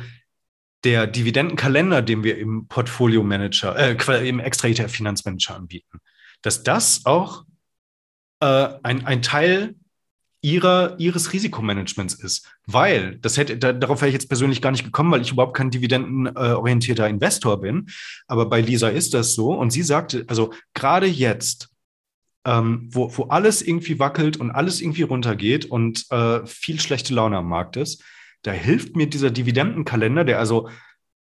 [0.84, 6.00] der Dividendenkalender, den wir im Portfolio Manager, äh, im Extra ETF Finanzmanager anbieten,
[6.42, 7.46] dass das auch
[8.42, 9.76] äh, ein, ein Teil
[10.44, 12.52] ihrer, ihres Risikomanagements ist.
[12.66, 15.56] Weil, das hätte, da, darauf wäre ich jetzt persönlich gar nicht gekommen, weil ich überhaupt
[15.56, 17.88] kein dividendenorientierter Investor bin.
[18.28, 19.54] Aber bei Lisa ist das so.
[19.54, 21.70] Und sie sagte, also gerade jetzt,
[22.46, 27.38] ähm, wo, wo alles irgendwie wackelt und alles irgendwie runtergeht und äh, viel schlechte Laune
[27.38, 28.04] am Markt ist,
[28.44, 30.70] da hilft mir dieser Dividendenkalender, der also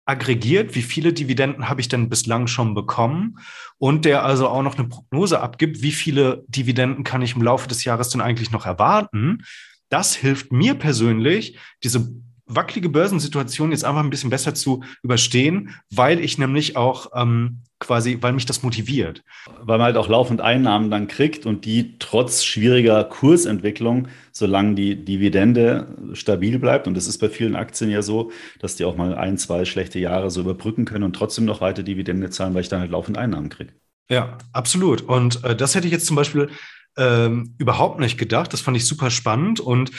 [0.06, 3.38] aggregiert, wie viele Dividenden habe ich denn bislang schon bekommen
[3.78, 7.68] und der also auch noch eine Prognose abgibt, wie viele Dividenden kann ich im Laufe
[7.68, 9.46] des Jahres denn eigentlich noch erwarten.
[9.90, 12.12] Das hilft mir persönlich, diese
[12.56, 18.18] wackelige Börsensituation jetzt einfach ein bisschen besser zu überstehen, weil ich nämlich auch ähm, quasi,
[18.22, 19.24] weil mich das motiviert.
[19.62, 25.04] Weil man halt auch laufend Einnahmen dann kriegt und die trotz schwieriger Kursentwicklung, solange die
[25.04, 29.16] Dividende stabil bleibt, und das ist bei vielen Aktien ja so, dass die auch mal
[29.16, 32.70] ein, zwei schlechte Jahre so überbrücken können und trotzdem noch weiter Dividende zahlen, weil ich
[32.70, 33.74] dann halt laufend Einnahmen kriege.
[34.10, 35.02] Ja, absolut.
[35.02, 36.50] Und äh, das hätte ich jetzt zum Beispiel
[36.98, 38.54] ähm, überhaupt nicht gedacht.
[38.54, 39.92] Das fand ich super spannend und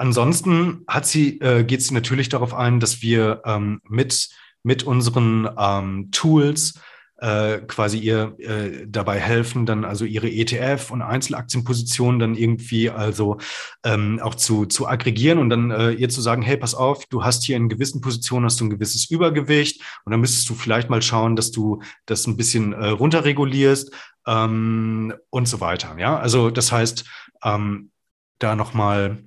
[0.00, 4.30] Ansonsten hat sie, äh, geht sie natürlich darauf ein, dass wir ähm, mit,
[4.62, 6.80] mit unseren ähm, Tools
[7.18, 13.36] äh, quasi ihr äh, dabei helfen, dann also ihre ETF und Einzelaktienpositionen dann irgendwie also
[13.84, 17.22] ähm, auch zu, zu aggregieren und dann äh, ihr zu sagen, hey, pass auf, du
[17.22, 20.88] hast hier in gewissen Positionen hast du ein gewisses Übergewicht und dann müsstest du vielleicht
[20.88, 23.92] mal schauen, dass du das ein bisschen äh, runterregulierst
[24.26, 25.98] ähm, und so weiter.
[25.98, 27.04] Ja, also das heißt,
[27.44, 27.90] ähm,
[28.38, 29.18] da nochmal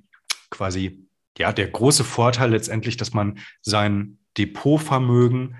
[0.54, 5.56] quasi ja der große Vorteil letztendlich, dass man sein Depotvermögen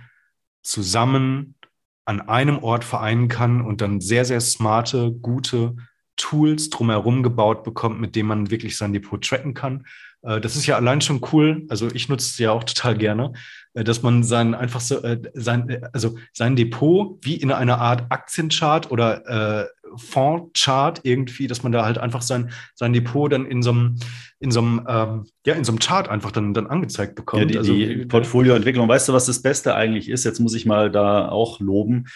[0.62, 1.56] zusammen
[2.04, 5.76] an einem Ort vereinen kann und dann sehr, sehr smarte, gute
[6.16, 9.84] Tools drumherum gebaut bekommt, mit denen man wirklich sein Depot tracken kann.
[10.22, 11.66] Äh, das ist ja allein schon cool.
[11.68, 13.32] Also ich nutze es ja auch total gerne,
[13.72, 18.10] äh, dass man sein einfach so äh, sein also sein Depot wie in einer Art
[18.10, 23.70] Aktienchart oder Fondschart irgendwie, dass man da halt einfach sein, sein Depot dann in so
[23.70, 23.96] einem,
[24.40, 27.42] in so einem, ähm, ja, in so einem Chart einfach dann, dann angezeigt bekommt.
[27.42, 30.24] Ja, die, also, die Portfolioentwicklung, weißt du, was das Beste eigentlich ist?
[30.24, 32.06] Jetzt muss ich mal da auch loben.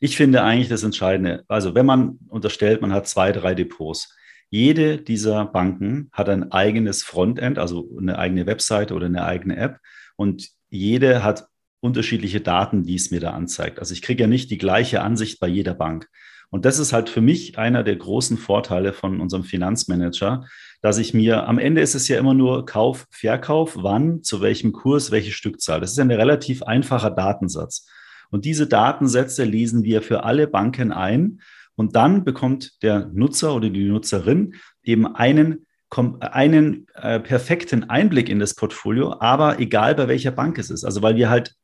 [0.00, 4.14] Ich finde eigentlich das Entscheidende, also wenn man unterstellt, man hat zwei, drei Depots.
[4.50, 9.78] Jede dieser Banken hat ein eigenes Frontend, also eine eigene Webseite oder eine eigene App.
[10.16, 11.46] Und jede hat
[11.80, 13.78] unterschiedliche Daten, die es mir da anzeigt.
[13.78, 16.08] Also ich kriege ja nicht die gleiche Ansicht bei jeder Bank.
[16.50, 20.46] Und das ist halt für mich einer der großen Vorteile von unserem Finanzmanager,
[20.80, 24.72] dass ich mir, am Ende ist es ja immer nur Kauf, Verkauf, wann, zu welchem
[24.72, 25.80] Kurs, welche Stückzahl.
[25.80, 27.86] Das ist ein relativ einfacher Datensatz.
[28.30, 31.40] Und diese Datensätze lesen wir für alle Banken ein.
[31.74, 38.38] Und dann bekommt der Nutzer oder die Nutzerin eben einen einen äh, perfekten Einblick in
[38.38, 40.84] das Portfolio, aber egal bei welcher Bank es ist.
[40.84, 41.54] Also weil wir halt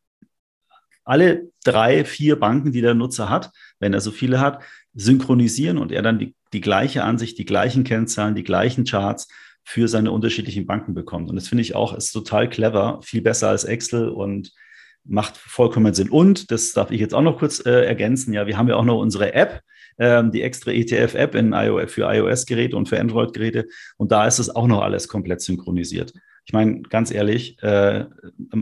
[1.05, 3.51] alle drei, vier Banken, die der Nutzer hat,
[3.85, 4.63] wenn er so viele hat,
[4.95, 9.29] synchronisieren und er dann die, die gleiche Ansicht, die gleichen Kennzahlen, die gleichen Charts
[9.63, 11.29] für seine unterschiedlichen Banken bekommt.
[11.29, 14.53] Und das finde ich auch ist total clever, viel besser als Excel und
[15.05, 16.09] macht vollkommen Sinn.
[16.09, 18.85] Und, das darf ich jetzt auch noch kurz äh, ergänzen, ja, wir haben ja auch
[18.87, 19.61] noch unsere App,
[19.99, 21.33] ähm, die extra ETF-App
[21.91, 23.67] für iOS-Geräte und für Android-Geräte.
[23.99, 26.15] Und da ist es auch noch alles komplett synchronisiert.
[26.47, 28.05] Ich meine, ganz ehrlich, äh,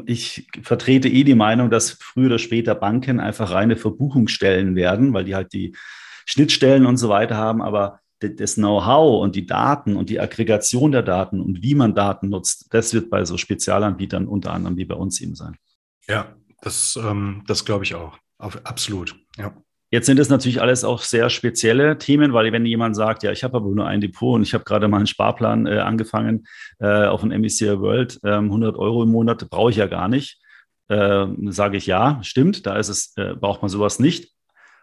[0.06, 5.24] ich vertrete eh die Meinung, dass früher oder später Banken einfach reine Verbuchungsstellen werden, weil
[5.24, 5.74] die halt die
[6.24, 7.60] Schnittstellen und so weiter haben.
[7.60, 12.28] Aber das Know-how und die Daten und die Aggregation der Daten und wie man Daten
[12.28, 15.56] nutzt, das wird bei so Spezialanbietern unter anderem wie bei uns eben sein.
[16.06, 18.18] Ja, das, ähm, das glaube ich auch.
[18.38, 19.16] Auf, absolut.
[19.36, 19.52] Ja.
[19.92, 23.44] Jetzt sind es natürlich alles auch sehr spezielle Themen, weil wenn jemand sagt, ja, ich
[23.44, 26.46] habe aber nur ein Depot und ich habe gerade mal einen Sparplan äh, angefangen
[26.78, 30.40] äh, auf ein MSCI World, äh, 100 Euro im Monat brauche ich ja gar nicht,
[30.88, 34.30] äh, sage ich ja, stimmt, da ist es, äh, braucht man sowas nicht.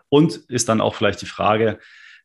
[0.09, 1.79] Und ist dann auch vielleicht die Frage,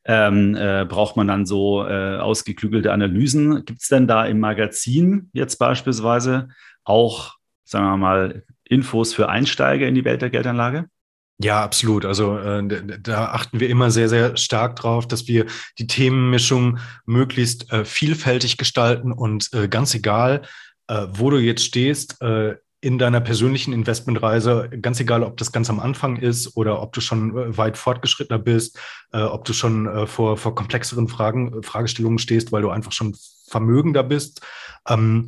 [0.04, 3.64] ähm, äh, braucht man dann so ausgeklügelte Analysen?
[3.64, 6.48] Gibt es denn da im Magazin jetzt beispielsweise
[6.84, 10.90] auch, sagen wir mal, Infos für Einsteiger in die Welt der Geldanlage?
[11.38, 12.04] Ja, absolut.
[12.04, 15.46] Also äh, da achten wir immer sehr, sehr stark drauf, dass wir
[15.78, 20.42] die Themenmischung möglichst äh, vielfältig gestalten und äh, ganz egal,
[20.86, 25.70] äh, wo du jetzt stehst, äh, in deiner persönlichen Investmentreise, ganz egal, ob das ganz
[25.70, 28.78] am Anfang ist oder ob du schon äh, weit fortgeschrittener bist,
[29.10, 33.16] ob du schon vor, vor komplexeren Fragen, Fragestellungen stehst, weil du einfach schon
[33.48, 34.40] vermögender bist.
[34.88, 35.26] Ähm,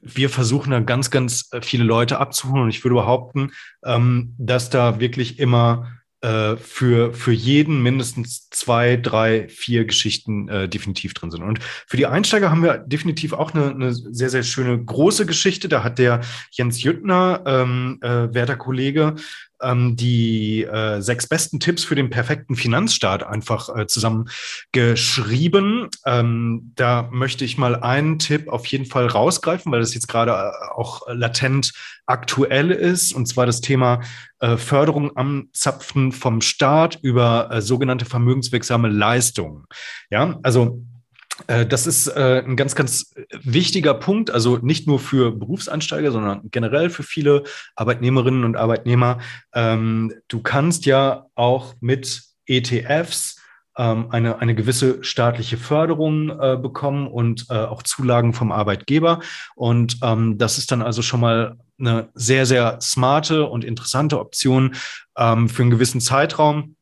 [0.00, 3.52] wir versuchen da ganz, ganz äh, viele Leute abzuholen und ich würde behaupten,
[3.84, 5.88] ähm, dass da wirklich immer
[6.22, 11.42] äh, für, für jeden mindestens zwei, drei, vier Geschichten äh, definitiv drin sind.
[11.42, 15.68] Und für die Einsteiger haben wir definitiv auch eine, eine sehr, sehr schöne große Geschichte.
[15.68, 16.20] Da hat der
[16.52, 19.16] Jens Jüttner, ähm, äh, werter Kollege,
[19.62, 25.88] ähm, die äh, sechs besten Tipps für den perfekten Finanzstart einfach äh, zusammengeschrieben.
[26.06, 30.32] Ähm, da möchte ich mal einen Tipp auf jeden Fall rausgreifen, weil das jetzt gerade
[30.32, 31.72] äh, auch latent
[32.06, 34.00] aktuell ist, und zwar das Thema
[34.40, 39.64] äh, Förderung am Zapfen vom Staat über äh, sogenannte vermögenswirksame Leistungen.
[40.10, 40.82] Ja, also
[41.46, 46.90] das ist äh, ein ganz, ganz wichtiger Punkt, also nicht nur für Berufseinsteiger, sondern generell
[46.90, 47.44] für viele
[47.76, 49.18] Arbeitnehmerinnen und Arbeitnehmer.
[49.54, 53.40] Ähm, du kannst ja auch mit ETFs
[53.76, 59.20] ähm, eine, eine gewisse staatliche Förderung äh, bekommen und äh, auch Zulagen vom Arbeitgeber.
[59.54, 64.74] Und ähm, das ist dann also schon mal eine sehr, sehr smarte und interessante Option
[64.74, 66.76] für einen gewissen Zeitraum.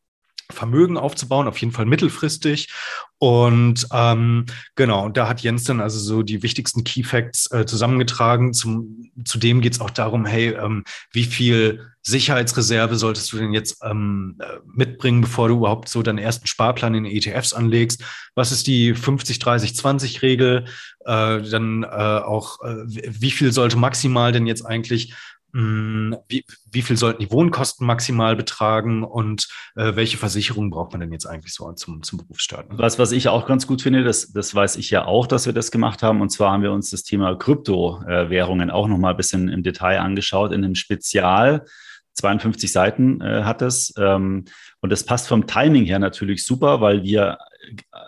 [0.51, 2.69] Vermögen aufzubauen, auf jeden Fall mittelfristig.
[3.17, 8.53] Und ähm, genau, da hat Jens dann also so die wichtigsten Key Facts äh, zusammengetragen.
[8.53, 13.77] Zum, zudem geht es auch darum, hey, ähm, wie viel Sicherheitsreserve solltest du denn jetzt
[13.83, 18.03] ähm, äh, mitbringen, bevor du überhaupt so deinen ersten Sparplan in ETFs anlegst?
[18.33, 20.65] Was ist die 50-30-20-Regel?
[21.05, 25.13] Äh, dann äh, auch, äh, wie viel sollte maximal denn jetzt eigentlich
[25.53, 31.11] wie, wie viel sollten die Wohnkosten maximal betragen und äh, welche Versicherungen braucht man denn
[31.11, 32.67] jetzt eigentlich so zum, zum Berufsstart?
[32.69, 35.53] Was, was ich auch ganz gut finde, das, das weiß ich ja auch, dass wir
[35.53, 36.21] das gemacht haben.
[36.21, 40.51] Und zwar haben wir uns das Thema Kryptowährungen auch nochmal ein bisschen im Detail angeschaut
[40.51, 41.65] in einem Spezial.
[42.13, 43.93] 52 Seiten äh, hat es.
[43.97, 44.45] Ähm,
[44.81, 47.37] und das passt vom Timing her natürlich super, weil wir,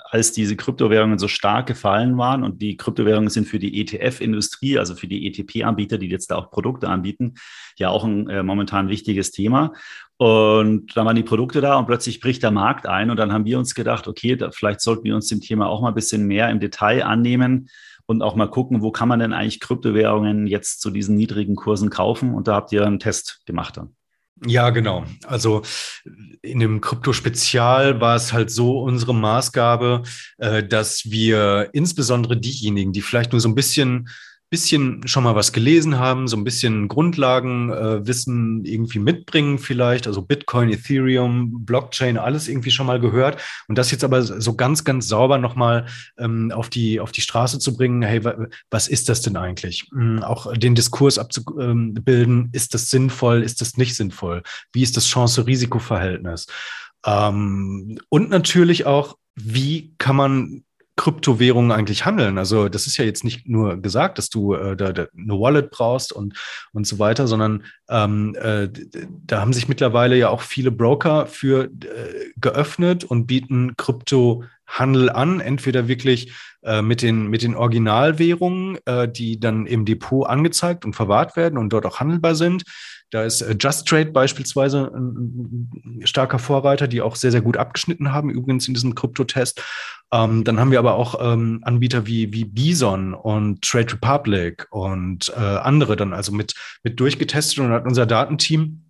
[0.06, 4.96] als diese Kryptowährungen so stark gefallen waren und die Kryptowährungen sind für die ETF-Industrie, also
[4.96, 7.36] für die ETP-Anbieter, die jetzt da auch Produkte anbieten,
[7.78, 9.74] ja auch ein äh, momentan wichtiges Thema.
[10.18, 13.10] Und dann waren die Produkte da und plötzlich bricht der Markt ein.
[13.10, 15.82] Und dann haben wir uns gedacht, okay, da, vielleicht sollten wir uns dem Thema auch
[15.82, 17.70] mal ein bisschen mehr im Detail annehmen
[18.06, 21.90] und auch mal gucken, wo kann man denn eigentlich Kryptowährungen jetzt zu diesen niedrigen Kursen
[21.90, 22.34] kaufen.
[22.34, 23.96] Und da habt ihr einen Test gemacht dann.
[24.46, 25.06] Ja, genau.
[25.26, 25.62] Also
[26.42, 30.04] in dem Krypto-Spezial war es halt so unsere Maßgabe,
[30.38, 34.10] äh, dass wir insbesondere diejenigen, die vielleicht nur so ein bisschen
[34.54, 40.22] bisschen schon mal was gelesen haben, so ein bisschen Grundlagenwissen äh, irgendwie mitbringen vielleicht, also
[40.22, 45.08] Bitcoin, Ethereum, Blockchain, alles irgendwie schon mal gehört und das jetzt aber so ganz, ganz
[45.08, 45.88] sauber nochmal
[46.20, 48.22] ähm, auf, die, auf die Straße zu bringen, hey,
[48.70, 49.90] was ist das denn eigentlich?
[49.92, 54.44] Ähm, auch den Diskurs abzubilden, ist das sinnvoll, ist das nicht sinnvoll?
[54.72, 56.46] Wie ist das Chance-Risiko-Verhältnis?
[57.08, 60.64] Ähm, und natürlich auch, wie kann man
[61.04, 62.38] Kryptowährungen eigentlich handeln.
[62.38, 65.70] Also das ist ja jetzt nicht nur gesagt, dass du äh, da, da eine Wallet
[65.70, 66.38] brauchst und,
[66.72, 68.70] und so weiter, sondern ähm, äh,
[69.26, 75.42] da haben sich mittlerweile ja auch viele Broker für äh, geöffnet und bieten Kryptohandel an,
[75.42, 80.96] entweder wirklich äh, mit, den, mit den Originalwährungen, äh, die dann im Depot angezeigt und
[80.96, 82.64] verwahrt werden und dort auch handelbar sind.
[83.14, 85.70] Da ist äh, Just Trade beispielsweise ein,
[86.04, 89.62] starker Vorreiter, die auch sehr, sehr gut abgeschnitten haben, übrigens in diesem Kryptotest.
[90.12, 95.32] Ähm, dann haben wir aber auch ähm, Anbieter wie, wie Bison und Trade Republic und
[95.36, 98.84] äh, andere dann also mit, mit durchgetestet und hat unser Datenteam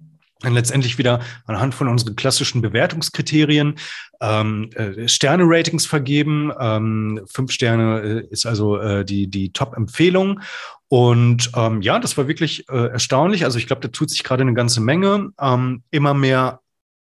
[0.43, 3.75] dann letztendlich wieder anhand von unseren klassischen Bewertungskriterien
[4.21, 6.51] ähm, äh, Sterne-Ratings vergeben.
[6.59, 10.41] Ähm, fünf Sterne äh, ist also äh, die, die Top-Empfehlung.
[10.89, 13.45] Und ähm, ja, das war wirklich äh, erstaunlich.
[13.45, 15.31] Also ich glaube, da tut sich gerade eine ganze Menge.
[15.39, 16.59] Ähm, immer mehr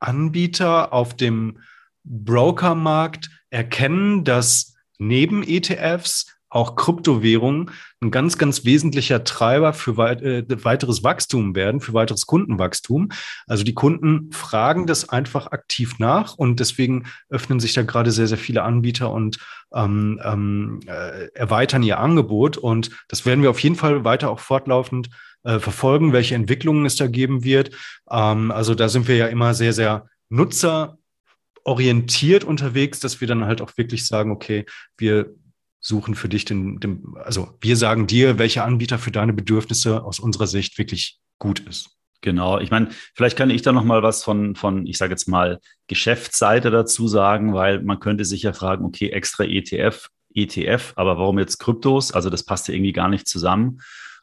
[0.01, 1.59] Anbieter auf dem
[2.05, 11.05] Brokermarkt erkennen, dass neben ETFs auch Kryptowährungen ein ganz, ganz wesentlicher Treiber für äh, weiteres
[11.05, 13.11] Wachstum werden, für weiteres Kundenwachstum.
[13.47, 18.27] Also die Kunden fragen das einfach aktiv nach und deswegen öffnen sich da gerade sehr,
[18.27, 19.39] sehr viele Anbieter und
[19.75, 22.57] ähm, ähm, äh, erweitern ihr Angebot.
[22.57, 25.11] Und das werden wir auf jeden Fall weiter auch fortlaufend
[25.45, 27.71] äh, verfolgen, welche Entwicklungen es da geben wird.
[28.11, 33.61] Ähm, also da sind wir ja immer sehr, sehr nutzerorientiert unterwegs, dass wir dann halt
[33.61, 34.65] auch wirklich sagen, okay,
[34.97, 35.35] wir
[35.81, 40.19] suchen für dich den, den, also wir sagen dir, welcher Anbieter für deine Bedürfnisse aus
[40.19, 41.91] unserer Sicht wirklich gut ist.
[42.21, 45.29] Genau, ich meine, vielleicht kann ich da noch mal was von, von ich sage jetzt
[45.29, 51.17] mal, Geschäftsseite dazu sagen, weil man könnte sich ja fragen, okay, extra ETF, ETF, aber
[51.17, 52.11] warum jetzt Kryptos?
[52.13, 53.81] Also das passt ja irgendwie gar nicht zusammen.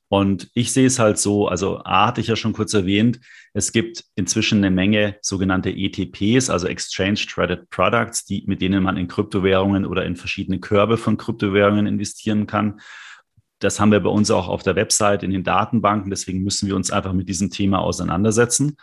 [0.10, 3.20] Und ich sehe es halt so, also A hatte ich ja schon kurz erwähnt,
[3.58, 8.98] es gibt inzwischen eine Menge sogenannte ETPs, also Exchange Traded Products, die, mit denen man
[8.98, 12.82] in Kryptowährungen oder in verschiedene Körbe von Kryptowährungen investieren kann.
[13.60, 16.10] Das haben wir bei uns auch auf der Website in den Datenbanken.
[16.10, 18.76] Deswegen müssen wir uns einfach mit diesem Thema auseinandersetzen.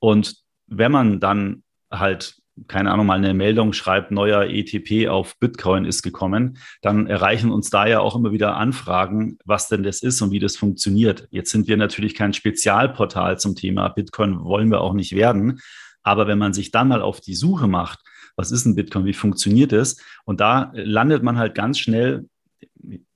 [0.00, 5.84] Und wenn man dann halt keine Ahnung, mal eine Meldung schreibt, neuer ETP auf Bitcoin
[5.84, 10.20] ist gekommen, dann erreichen uns da ja auch immer wieder Anfragen, was denn das ist
[10.20, 11.26] und wie das funktioniert.
[11.30, 15.60] Jetzt sind wir natürlich kein Spezialportal zum Thema Bitcoin, wollen wir auch nicht werden.
[16.02, 18.00] Aber wenn man sich dann mal auf die Suche macht,
[18.36, 20.02] was ist ein Bitcoin, wie funktioniert es?
[20.24, 22.26] Und da landet man halt ganz schnell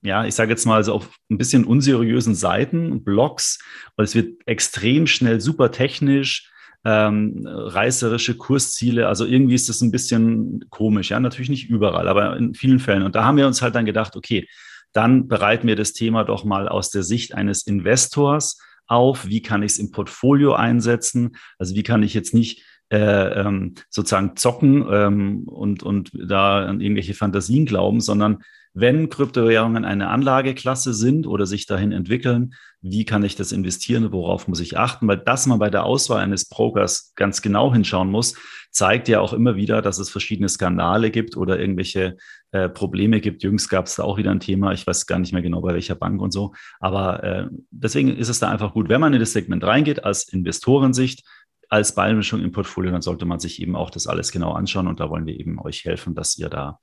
[0.03, 3.59] ja, ich sage jetzt mal so auf ein bisschen unseriösen Seiten, Blogs,
[3.97, 6.51] und es wird extrem schnell super technisch,
[6.85, 9.09] ähm, reißerische Kursziele.
[9.09, 11.11] Also irgendwie ist das ein bisschen komisch.
[11.11, 13.03] Ja, natürlich nicht überall, aber in vielen Fällen.
[13.03, 14.47] Und da haben wir uns halt dann gedacht, okay,
[14.93, 19.27] dann bereiten wir das Thema doch mal aus der Sicht eines Investors auf.
[19.27, 21.37] Wie kann ich es im Portfolio einsetzen?
[21.59, 26.81] Also wie kann ich jetzt nicht äh, ähm, sozusagen zocken ähm, und, und da an
[26.81, 28.45] irgendwelche Fantasien glauben, sondern
[28.75, 34.49] wenn Kryptowährungen eine Anlageklasse sind oder sich dahin entwickeln, wie kann ich das investieren, worauf
[34.49, 35.07] muss ich achten?
[35.07, 38.35] Weil dass man bei der Auswahl eines Brokers ganz genau hinschauen muss,
[38.73, 42.17] zeigt ja auch immer wieder, dass es verschiedene Skandale gibt oder irgendwelche
[42.51, 43.45] äh, Probleme gibt.
[43.45, 45.73] Jüngst gab es da auch wieder ein Thema, ich weiß gar nicht mehr genau bei
[45.73, 46.53] welcher Bank und so.
[46.81, 50.25] Aber äh, deswegen ist es da einfach gut, wenn man in das Segment reingeht als
[50.25, 51.25] Investorensicht,
[51.69, 54.99] als Beimischung im Portfolio, dann sollte man sich eben auch das alles genau anschauen und
[54.99, 56.81] da wollen wir eben euch helfen, dass ihr da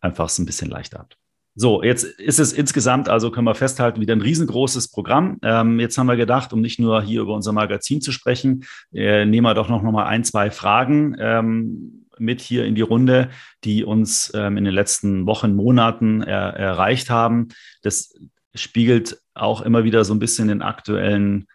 [0.00, 1.16] einfach es ein bisschen leichter habt.
[1.60, 5.38] So, jetzt ist es insgesamt, also können wir festhalten, wieder ein riesengroßes Programm.
[5.42, 9.24] Ähm, jetzt haben wir gedacht, um nicht nur hier über unser Magazin zu sprechen, äh,
[9.24, 13.30] nehmen wir doch noch, noch mal ein, zwei Fragen ähm, mit hier in die Runde,
[13.64, 17.48] die uns ähm, in den letzten Wochen, Monaten er, erreicht haben.
[17.82, 18.14] Das
[18.54, 21.48] spiegelt auch immer wieder so ein bisschen den aktuellen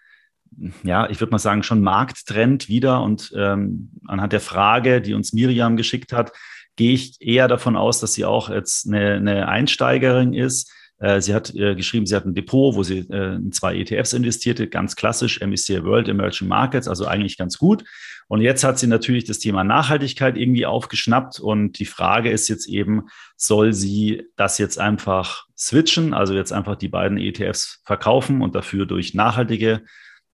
[0.83, 3.01] ja, ich würde mal sagen, schon Markttrend wieder.
[3.01, 6.31] Und ähm, anhand der Frage, die uns Miriam geschickt hat,
[6.75, 10.71] gehe ich eher davon aus, dass sie auch jetzt eine, eine Einsteigerin ist.
[10.99, 14.13] Äh, sie hat äh, geschrieben, sie hat ein Depot, wo sie äh, in zwei ETFs
[14.13, 17.83] investierte, ganz klassisch, MSCI World Emerging Markets, also eigentlich ganz gut.
[18.27, 21.39] Und jetzt hat sie natürlich das Thema Nachhaltigkeit irgendwie aufgeschnappt.
[21.39, 23.03] Und die Frage ist jetzt eben,
[23.35, 28.85] soll sie das jetzt einfach switchen, also jetzt einfach die beiden ETFs verkaufen und dafür
[28.85, 29.81] durch nachhaltige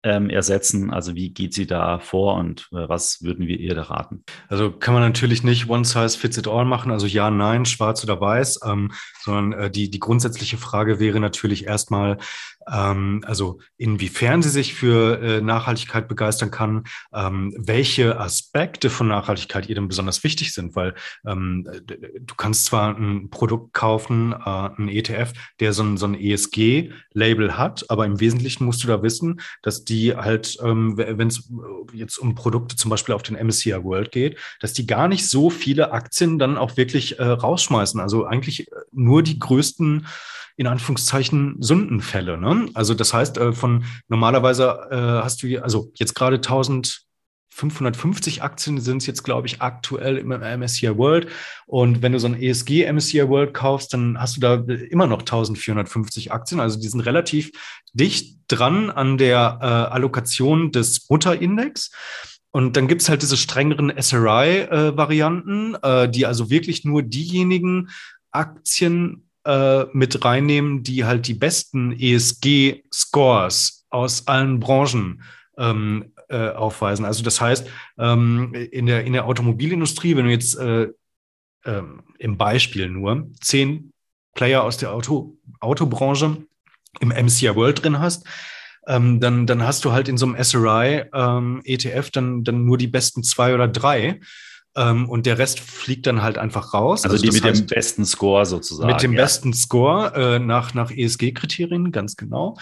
[0.03, 0.91] ähm, ersetzen?
[0.91, 4.23] Also wie geht sie da vor und äh, was würden wir ihr da raten?
[4.47, 8.03] Also kann man natürlich nicht One Size Fits It All machen, also ja, nein, schwarz
[8.03, 12.17] oder weiß, ähm, sondern äh, die, die grundsätzliche Frage wäre natürlich erstmal,
[12.71, 19.69] ähm, also inwiefern sie sich für äh, Nachhaltigkeit begeistern kann, ähm, welche Aspekte von Nachhaltigkeit
[19.69, 20.95] ihr denn besonders wichtig sind, weil
[21.25, 26.15] ähm, du kannst zwar ein Produkt kaufen, äh, ein ETF, der so ein, so ein
[26.15, 31.49] ESG-Label hat, aber im Wesentlichen musst du da wissen, dass die halt, ähm, wenn es
[31.93, 35.49] jetzt um Produkte zum Beispiel auf den MSCI World geht, dass die gar nicht so
[35.49, 37.99] viele Aktien dann auch wirklich äh, rausschmeißen.
[37.99, 40.07] Also eigentlich nur die größten
[40.59, 42.37] in Anführungszeichen Sündenfälle.
[42.37, 42.67] Ne?
[42.73, 48.97] Also das heißt, äh, von normalerweise äh, hast du, also jetzt gerade 1550 Aktien sind
[48.97, 51.29] es jetzt, glaube ich, aktuell im MSCI World.
[51.65, 54.55] Und wenn du so ein ESG MSCI World kaufst, dann hast du da
[54.89, 56.59] immer noch 1450 Aktien.
[56.59, 57.51] Also die sind relativ
[57.93, 61.91] dicht dran an der äh, Allokation des Mutterindex.
[62.51, 67.87] Und dann gibt's halt diese strengeren SRI-Varianten, äh, äh, die also wirklich nur diejenigen
[68.31, 75.23] Aktien äh, mit reinnehmen, die halt die besten ESG-Scores aus allen Branchen
[75.57, 77.05] ähm, äh, aufweisen.
[77.05, 80.89] Also das heißt, ähm, in, der, in der Automobilindustrie, wenn du jetzt äh,
[81.65, 83.91] ähm, im Beispiel nur zehn
[84.35, 86.45] Player aus der Auto, Autobranche
[86.99, 88.25] im MCI World drin hast,
[88.87, 92.77] ähm, dann, dann hast du halt in so einem SRI ähm, ETF dann, dann nur
[92.77, 94.19] die besten zwei oder drei.
[94.79, 97.03] Ähm, und der Rest fliegt dann halt einfach raus.
[97.03, 98.87] Also, also die mit heißt, dem besten Score sozusagen.
[98.87, 99.21] Mit dem ja.
[99.21, 102.57] besten Score äh, nach, nach ESG-Kriterien, ganz genau.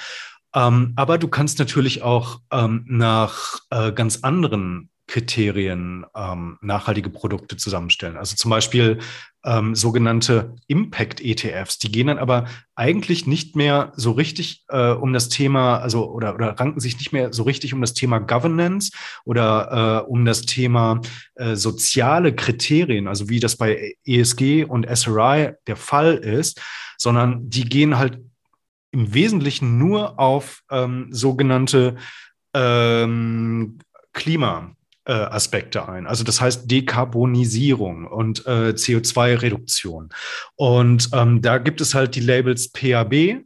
[0.56, 7.56] Ähm, aber du kannst natürlich auch ähm, nach äh, ganz anderen Kriterien ähm, nachhaltige Produkte
[7.56, 8.17] zusammenstellen.
[8.17, 9.00] Also zum Beispiel
[9.46, 11.80] ähm, sogenannte Impact-ETFs.
[11.80, 16.36] Die gehen dann aber eigentlich nicht mehr so richtig äh, um das Thema, also oder,
[16.36, 18.91] oder ranken sich nicht mehr so richtig um das Thema Governance
[19.24, 21.00] oder äh, um das Thema
[21.36, 26.62] äh, soziale Kriterien, also wie das bei ESG und SRI der Fall ist,
[26.98, 28.20] sondern die gehen halt
[28.91, 31.96] im Wesentlichen nur auf ähm, sogenannte
[32.54, 33.80] ähm,
[34.13, 34.72] Klima,
[35.08, 36.06] äh, Aspekte ein.
[36.06, 40.10] Also das heißt Dekarbonisierung und äh, CO2-Reduktion.
[40.56, 43.43] Und ähm, da gibt es halt die Labels PAB,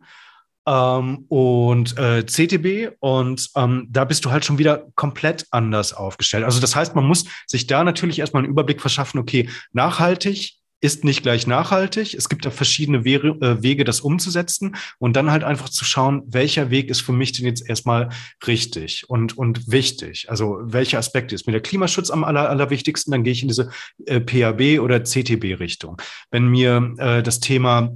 [0.68, 6.44] ähm, und äh, CTB und ähm, da bist du halt schon wieder komplett anders aufgestellt.
[6.44, 11.04] Also das heißt, man muss sich da natürlich erstmal einen Überblick verschaffen, okay, nachhaltig ist
[11.04, 12.16] nicht gleich nachhaltig.
[12.16, 16.24] Es gibt da verschiedene Wege, äh, Wege, das umzusetzen und dann halt einfach zu schauen,
[16.26, 18.10] welcher Weg ist für mich denn jetzt erstmal
[18.48, 20.30] richtig und, und wichtig.
[20.30, 23.70] Also welche Aspekte ist mir der Klimaschutz am aller, allerwichtigsten, dann gehe ich in diese
[24.06, 26.02] äh, PAB oder CTB-Richtung.
[26.32, 27.96] Wenn mir äh, das Thema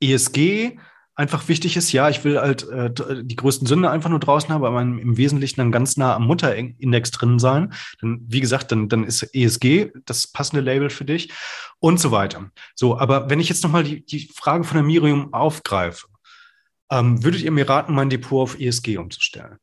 [0.00, 0.76] ESG
[1.14, 2.90] einfach wichtig ist, ja, ich will halt äh,
[3.22, 7.10] die größten Sünde einfach nur draußen haben, aber im Wesentlichen dann ganz nah am Mutterindex
[7.12, 7.72] drin sein.
[8.00, 11.32] Dann, wie gesagt, dann, dann ist ESG das passende Label für dich
[11.78, 12.50] und so weiter.
[12.74, 16.06] So, aber wenn ich jetzt nochmal die, die Frage von der Miriam aufgreife,
[16.90, 19.58] ähm, würdet ihr mir raten, mein Depot auf ESG umzustellen?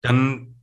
[0.00, 0.56] Dann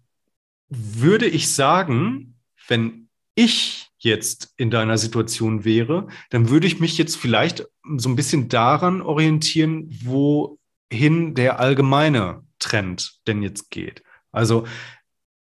[0.70, 2.36] würde ich sagen,
[2.68, 8.16] wenn ich jetzt in deiner Situation wäre, dann würde ich mich jetzt vielleicht so ein
[8.16, 14.04] bisschen daran orientieren, wohin der allgemeine Trend denn jetzt geht.
[14.32, 14.66] Also,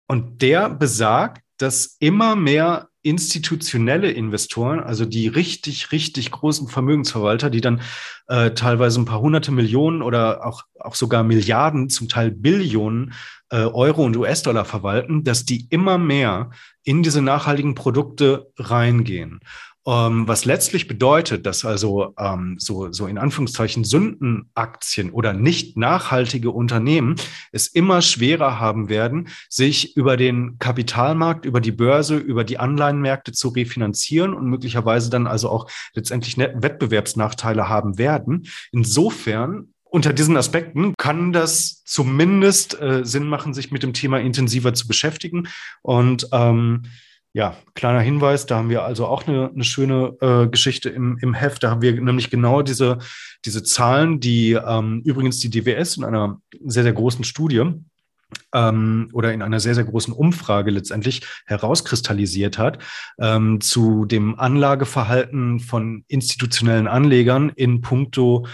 [0.07, 7.61] und der besagt, dass immer mehr institutionelle Investoren, also die richtig, richtig großen Vermögensverwalter, die
[7.61, 7.81] dann
[8.27, 13.13] äh, teilweise ein paar hunderte Millionen oder auch, auch sogar Milliarden, zum Teil Billionen
[13.51, 16.51] äh, Euro und US-Dollar verwalten, dass die immer mehr
[16.83, 19.39] in diese nachhaltigen Produkte reingehen.
[19.87, 26.51] Ähm, was letztlich bedeutet, dass also ähm, so, so in Anführungszeichen Sündenaktien oder nicht nachhaltige
[26.51, 27.15] Unternehmen
[27.53, 33.31] es immer schwerer haben werden, sich über den Kapitalmarkt, über die Börse, über die Anleihenmärkte
[33.31, 38.47] zu refinanzieren und möglicherweise dann also auch letztendlich Wettbewerbsnachteile haben werden.
[38.73, 44.73] Insofern unter diesen Aspekten kann das zumindest äh, Sinn machen, sich mit dem Thema intensiver
[44.73, 45.47] zu beschäftigen.
[45.81, 46.83] Und ähm,
[47.33, 51.33] ja, kleiner Hinweis, da haben wir also auch eine, eine schöne äh, Geschichte im, im
[51.33, 51.63] Heft.
[51.63, 52.97] Da haben wir nämlich genau diese,
[53.45, 57.71] diese Zahlen, die ähm, übrigens die DWS in einer sehr, sehr großen Studie
[58.53, 62.79] ähm, oder in einer sehr, sehr großen Umfrage letztendlich herauskristallisiert hat
[63.19, 68.47] ähm, zu dem Anlageverhalten von institutionellen Anlegern in puncto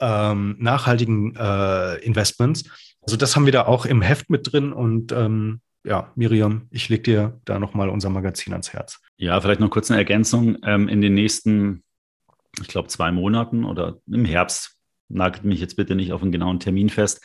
[0.00, 2.64] ähm, nachhaltigen äh, Investments.
[3.02, 6.88] Also das haben wir da auch im Heft mit drin und ähm, ja, Miriam, ich
[6.88, 9.00] lege dir da nochmal unser Magazin ans Herz.
[9.16, 10.58] Ja, vielleicht noch kurz eine Ergänzung.
[10.64, 11.82] Ähm, in den nächsten,
[12.60, 14.78] ich glaube, zwei Monaten oder im Herbst,
[15.08, 17.20] nagelt mich jetzt bitte nicht auf einen genauen Termin fest,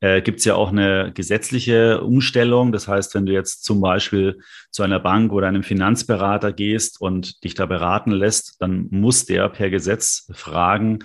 [0.00, 2.72] äh, gibt es ja auch eine gesetzliche Umstellung.
[2.72, 4.40] Das heißt, wenn du jetzt zum Beispiel
[4.70, 9.48] zu einer Bank oder einem Finanzberater gehst und dich da beraten lässt, dann muss der
[9.48, 11.00] per Gesetz fragen,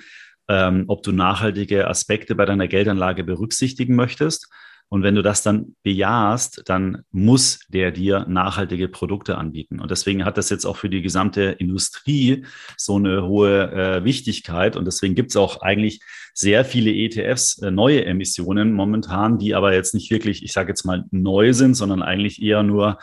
[0.48, 4.50] ähm, ob du nachhaltige Aspekte bei deiner Geldanlage berücksichtigen möchtest.
[4.92, 9.80] Und wenn du das dann bejahst, dann muss der dir nachhaltige Produkte anbieten.
[9.80, 12.44] Und deswegen hat das jetzt auch für die gesamte Industrie
[12.76, 14.76] so eine hohe äh, Wichtigkeit.
[14.76, 16.02] Und deswegen gibt es auch eigentlich
[16.34, 20.84] sehr viele ETFs, äh, neue Emissionen momentan, die aber jetzt nicht wirklich, ich sage jetzt
[20.84, 22.98] mal, neu sind, sondern eigentlich eher nur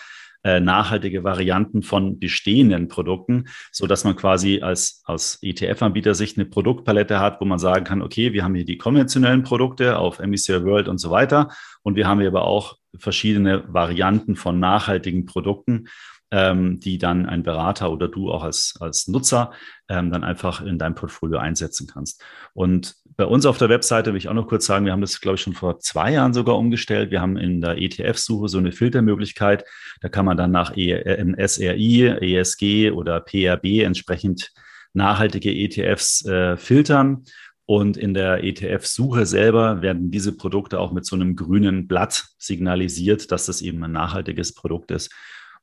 [0.44, 7.20] äh, nachhaltige Varianten von bestehenden Produkten, so dass man quasi als aus ETF-Anbieter-Sicht eine Produktpalette
[7.20, 10.88] hat, wo man sagen kann, okay, wir haben hier die konventionellen Produkte auf Emisair World
[10.88, 11.48] und so weiter
[11.82, 15.88] und wir haben hier aber auch verschiedene Varianten von nachhaltigen Produkten
[16.30, 19.52] ähm, die dann ein Berater oder du auch als, als Nutzer
[19.88, 22.22] ähm, dann einfach in deinem Portfolio einsetzen kannst.
[22.52, 25.20] Und bei uns auf der Webseite will ich auch noch kurz sagen, wir haben das,
[25.20, 27.10] glaube ich, schon vor zwei Jahren sogar umgestellt.
[27.10, 29.64] Wir haben in der ETF-Suche so eine Filtermöglichkeit.
[30.00, 34.52] Da kann man dann nach e äh, SRI, ESG oder PRB entsprechend
[34.92, 37.24] nachhaltige ETFs äh, filtern.
[37.66, 43.32] Und in der ETF-Suche selber werden diese Produkte auch mit so einem grünen Blatt signalisiert,
[43.32, 45.12] dass das eben ein nachhaltiges Produkt ist.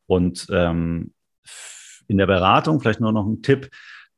[0.08, 1.14] Und ähm,
[2.10, 3.70] in der Beratung vielleicht nur noch ein Tipp,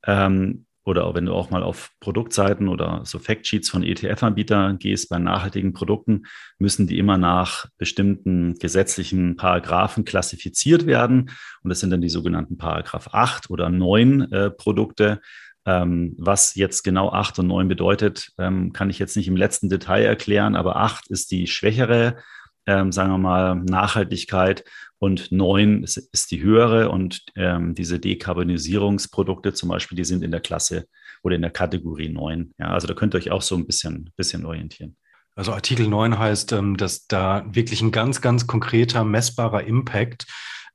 [0.07, 5.09] ähm, oder auch wenn du auch mal auf Produktseiten oder so Factsheets von ETF-Anbietern gehst,
[5.09, 6.23] bei nachhaltigen Produkten
[6.59, 11.31] müssen die immer nach bestimmten gesetzlichen Paragraphen klassifiziert werden.
[11.61, 15.19] Und das sind dann die sogenannten Paragraph 8 oder 9 äh, Produkte.
[15.65, 19.67] Ähm, was jetzt genau 8 und 9 bedeutet, ähm, kann ich jetzt nicht im letzten
[19.67, 22.15] Detail erklären, aber 8 ist die schwächere,
[22.65, 24.63] ähm, sagen wir mal, Nachhaltigkeit
[24.99, 30.31] und neun ist, ist die höhere und ähm, diese Dekarbonisierungsprodukte zum Beispiel, die sind in
[30.31, 30.87] der Klasse
[31.23, 32.53] oder in der Kategorie neun.
[32.57, 34.95] Ja, also da könnt ihr euch auch so ein bisschen, bisschen orientieren.
[35.35, 40.25] Also Artikel 9 heißt, ähm, dass da wirklich ein ganz, ganz konkreter, messbarer Impact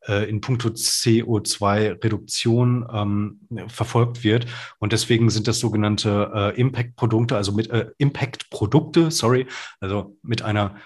[0.06, 4.46] äh, in puncto CO2-Reduktion ähm, verfolgt wird.
[4.78, 9.46] Und deswegen sind das sogenannte äh, Impact-Produkte, also mit äh, Impact-Produkte, sorry,
[9.80, 10.76] also mit einer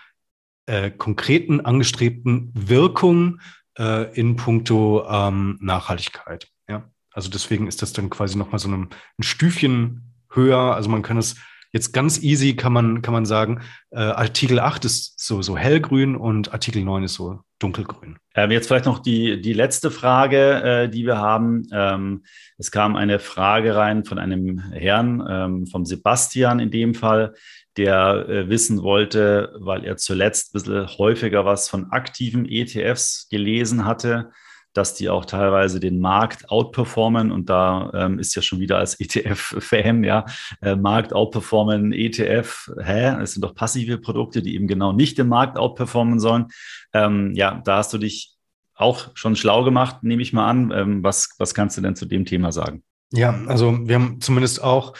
[0.66, 3.40] äh, konkreten angestrebten Wirkung
[3.78, 6.48] äh, in puncto ähm, Nachhaltigkeit.
[6.68, 6.90] Ja?
[7.12, 8.88] Also deswegen ist das dann quasi nochmal so ein,
[9.18, 10.74] ein Stüfchen höher.
[10.74, 11.36] Also man kann es
[11.72, 13.60] jetzt ganz easy, kann man, kann man sagen,
[13.90, 18.18] äh, Artikel 8 ist so, so hellgrün und Artikel 9 ist so dunkelgrün.
[18.34, 21.66] Ähm, jetzt vielleicht noch die, die letzte Frage, äh, die wir haben.
[21.72, 22.24] Ähm,
[22.58, 27.34] es kam eine Frage rein von einem Herrn, ähm, vom Sebastian in dem Fall
[27.76, 33.84] der äh, wissen wollte, weil er zuletzt ein bisschen häufiger was von aktiven ETFs gelesen
[33.84, 34.30] hatte,
[34.76, 37.30] dass die auch teilweise den Markt outperformen.
[37.30, 40.24] Und da ähm, ist ja schon wieder als ETF-Fan, ja,
[40.60, 43.16] äh, Markt outperformen, ETF, hä?
[43.22, 46.46] Es sind doch passive Produkte, die eben genau nicht den Markt outperformen sollen.
[46.92, 48.36] Ähm, ja, da hast du dich
[48.74, 50.72] auch schon schlau gemacht, nehme ich mal an.
[50.74, 52.82] Ähm, was, was kannst du denn zu dem Thema sagen?
[53.12, 54.94] Ja, also wir haben zumindest auch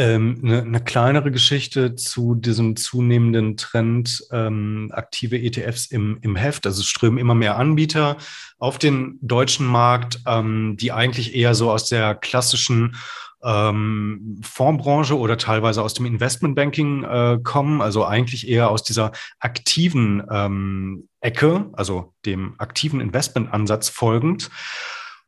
[0.00, 6.66] ähm, eine, eine, kleinere Geschichte zu diesem zunehmenden Trend ähm, aktive ETFs im, im Heft.
[6.66, 8.16] Also es strömen immer mehr Anbieter
[8.58, 12.96] auf den deutschen Markt, ähm, die eigentlich eher so aus der klassischen
[13.44, 20.22] ähm, Fondsbranche oder teilweise aus dem Investmentbanking äh, kommen, also eigentlich eher aus dieser aktiven
[20.30, 24.50] ähm, Ecke, also dem aktiven Investmentansatz folgend.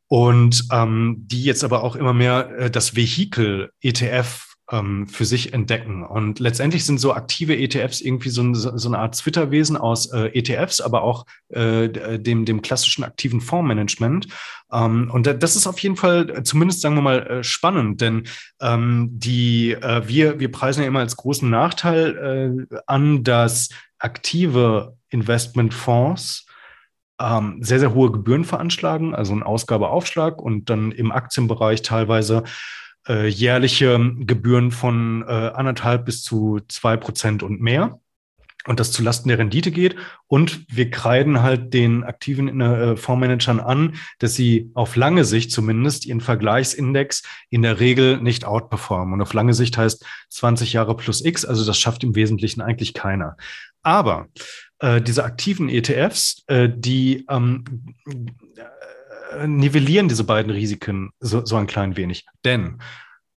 [0.09, 5.53] Und ähm, die jetzt aber auch immer mehr äh, das Vehikel ETF ähm, für sich
[5.53, 6.03] entdecken.
[6.03, 10.81] Und letztendlich sind so aktive ETFs irgendwie so, so eine Art Twitter-Wesen aus äh, ETFs,
[10.81, 14.27] aber auch äh, dem, dem klassischen aktiven Fondsmanagement.
[14.73, 18.25] Ähm, und das ist auf jeden Fall äh, zumindest, sagen wir mal, äh, spannend, denn
[18.61, 23.69] ähm, die, äh, wir, wir preisen ja immer als großen Nachteil äh, an, dass
[23.99, 26.47] aktive Investmentfonds
[27.21, 32.45] ähm, sehr, sehr hohe Gebühren veranschlagen, also ein Ausgabeaufschlag und dann im Aktienbereich teilweise
[33.09, 37.99] äh, jährliche Gebühren von äh, anderthalb bis zu zwei Prozent und mehr.
[38.65, 39.97] Und das zulasten der Rendite geht.
[40.29, 46.07] Und wir kreiden halt den aktiven äh, Fondsmanagern an, dass sie auf lange Sicht zumindest
[46.07, 49.15] ihren Vergleichsindex in der Regel nicht outperformen.
[49.15, 52.95] Und auf lange Sicht heißt 20 Jahre plus X, also das schafft im Wesentlichen eigentlich
[52.95, 53.37] keiner.
[53.83, 54.29] Aber
[54.79, 57.65] äh, diese aktiven ETFs, äh, die ähm,
[58.07, 58.15] äh,
[59.47, 62.27] nivellieren diese beiden Risiken so, so ein klein wenig.
[62.45, 62.81] Denn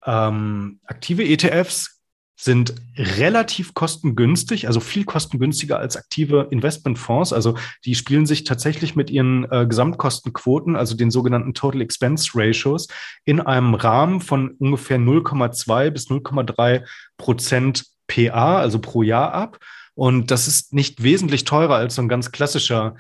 [0.05, 1.95] ähm, aktive ETFs
[2.37, 7.33] sind relativ kostengünstig, also viel kostengünstiger als aktive Investmentfonds.
[7.33, 12.89] Also die spielen sich tatsächlich mit ihren äh, Gesamtkostenquoten, also den sogenannten Total Expense Ratios,
[13.25, 16.85] in einem Rahmen von ungefähr 0,2 bis 0,3
[17.17, 19.59] Prozent PA, also pro Jahr ab.
[19.95, 22.97] Und das ist nicht wesentlich teurer als so ein ganz klassischer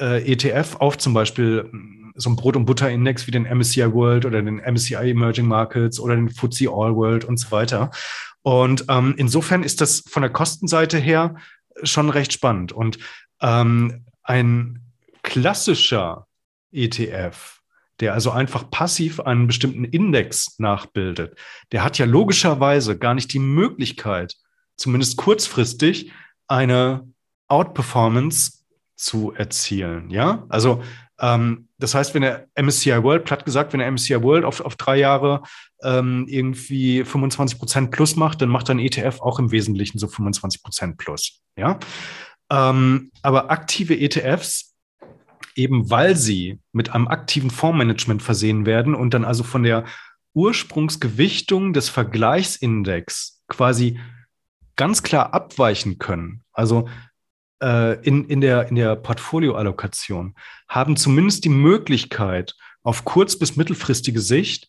[0.00, 1.70] äh, ETF auf zum Beispiel
[2.20, 6.14] so ein Brot- und Butter-Index wie den MSCI World oder den MSCI Emerging Markets oder
[6.14, 7.90] den FTSE All World und so weiter.
[8.42, 11.36] Und ähm, insofern ist das von der Kostenseite her
[11.82, 12.72] schon recht spannend.
[12.72, 12.98] Und
[13.40, 14.82] ähm, ein
[15.22, 16.26] klassischer
[16.72, 17.60] ETF,
[18.00, 21.38] der also einfach passiv einen bestimmten Index nachbildet,
[21.72, 24.36] der hat ja logischerweise gar nicht die Möglichkeit,
[24.76, 26.12] zumindest kurzfristig,
[26.48, 27.08] eine
[27.48, 28.64] Outperformance
[28.96, 30.10] zu erzielen.
[30.10, 30.82] Ja, also
[31.20, 34.76] ähm, das heißt, wenn der MSCI World, platt gesagt, wenn der MSCI World auf, auf
[34.76, 35.42] drei Jahre
[35.82, 40.62] ähm, irgendwie 25 Prozent plus macht, dann macht ein ETF auch im Wesentlichen so 25
[40.62, 41.40] Prozent plus.
[41.56, 41.78] Ja,
[42.50, 44.74] ähm, aber aktive ETFs,
[45.54, 49.84] eben weil sie mit einem aktiven Fondsmanagement versehen werden und dann also von der
[50.34, 53.98] Ursprungsgewichtung des Vergleichsindex quasi
[54.76, 56.42] ganz klar abweichen können.
[56.52, 56.88] Also
[57.62, 60.34] äh, in, in der, in der Portfolioallokation
[60.68, 64.68] haben zumindest die Möglichkeit, auf kurz- bis mittelfristige Sicht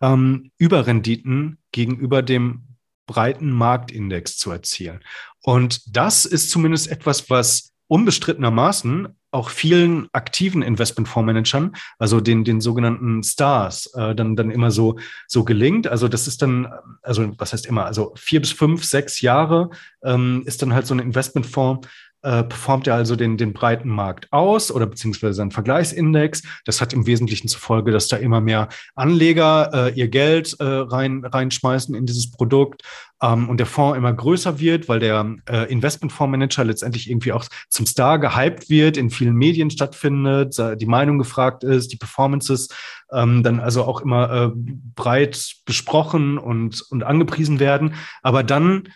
[0.00, 2.62] ähm, Überrenditen gegenüber dem
[3.06, 5.00] breiten Marktindex zu erzielen.
[5.42, 13.22] Und das ist zumindest etwas, was unbestrittenermaßen auch vielen aktiven Investmentfondsmanagern, also den, den sogenannten
[13.22, 14.98] Stars, äh, dann, dann immer so,
[15.28, 15.86] so gelingt.
[15.86, 19.70] Also das ist dann, also was heißt immer, also vier bis fünf, sechs Jahre
[20.02, 21.86] ähm, ist dann halt so ein Investmentfonds
[22.26, 26.42] äh, performt er also den, den breiten Markt aus oder beziehungsweise einen Vergleichsindex.
[26.64, 30.64] Das hat im Wesentlichen zur Folge, dass da immer mehr Anleger äh, ihr Geld äh,
[30.64, 32.82] rein, reinschmeißen in dieses Produkt
[33.22, 37.86] ähm, und der Fonds immer größer wird, weil der äh, Investmentfondsmanager letztendlich irgendwie auch zum
[37.86, 42.68] Star gehypt wird, in vielen Medien stattfindet, die Meinung gefragt ist, die Performances
[43.12, 44.50] ähm, dann also auch immer äh,
[44.96, 47.94] breit besprochen und, und angepriesen werden.
[48.22, 48.88] Aber dann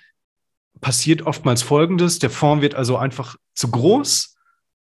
[0.80, 2.18] passiert oftmals Folgendes.
[2.18, 4.36] Der Fonds wird also einfach zu groß.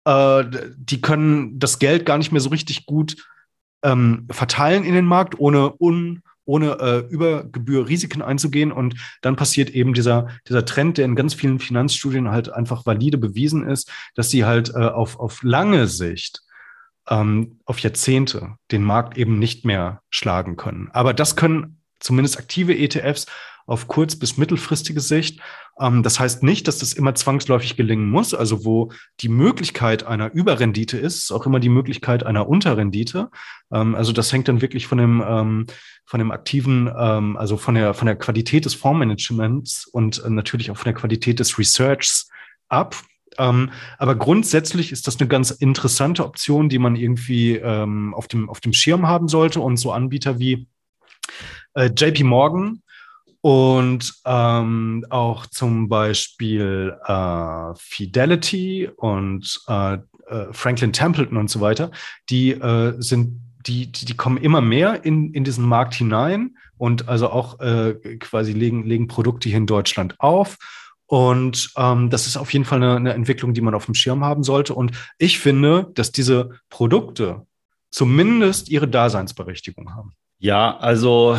[0.05, 0.45] Äh,
[0.77, 3.17] die können das Geld gar nicht mehr so richtig gut
[3.83, 8.73] ähm, verteilen in den Markt, ohne, un, ohne äh, über Gebühr Risiken einzugehen.
[8.73, 13.19] Und dann passiert eben dieser, dieser Trend, der in ganz vielen Finanzstudien halt einfach valide
[13.19, 16.43] bewiesen ist, dass sie halt äh, auf, auf lange Sicht
[17.09, 20.89] ähm, auf Jahrzehnte den Markt eben nicht mehr schlagen können.
[20.93, 23.27] Aber das können zumindest aktive ETFs
[23.67, 25.41] auf kurz- bis mittelfristige Sicht.
[25.81, 28.35] Ähm, das heißt nicht, dass das immer zwangsläufig gelingen muss.
[28.35, 33.31] Also wo die Möglichkeit einer Überrendite ist, ist auch immer die Möglichkeit einer Unterrendite.
[33.73, 35.67] Ähm, also das hängt dann wirklich von dem, ähm,
[36.05, 40.71] von dem aktiven, ähm, also von der, von der Qualität des Fondsmanagements und äh, natürlich
[40.71, 42.29] auch von der Qualität des Researchs
[42.69, 42.97] ab.
[43.39, 48.49] Ähm, aber grundsätzlich ist das eine ganz interessante Option, die man irgendwie ähm, auf, dem,
[48.49, 49.61] auf dem Schirm haben sollte.
[49.61, 50.69] Und so Anbieter wie
[51.75, 52.83] äh, JP Morgan
[53.45, 61.91] und ähm, auch zum Beispiel äh, Fidelity und äh, äh, Franklin Templeton und so weiter,
[62.31, 67.11] die äh, sind die, die, die kommen immer mehr in, in diesen Markt hinein und
[67.11, 70.57] also auch äh, quasi legen, legen Produkte hier in Deutschland auf.
[71.05, 74.25] Und ähm, das ist auf jeden Fall eine, eine Entwicklung, die man auf dem Schirm
[74.25, 74.73] haben sollte.
[74.73, 77.47] Und ich finde, dass diese Produkte
[77.91, 80.15] zumindest ihre Daseinsberechtigung haben.
[80.39, 81.37] Ja, also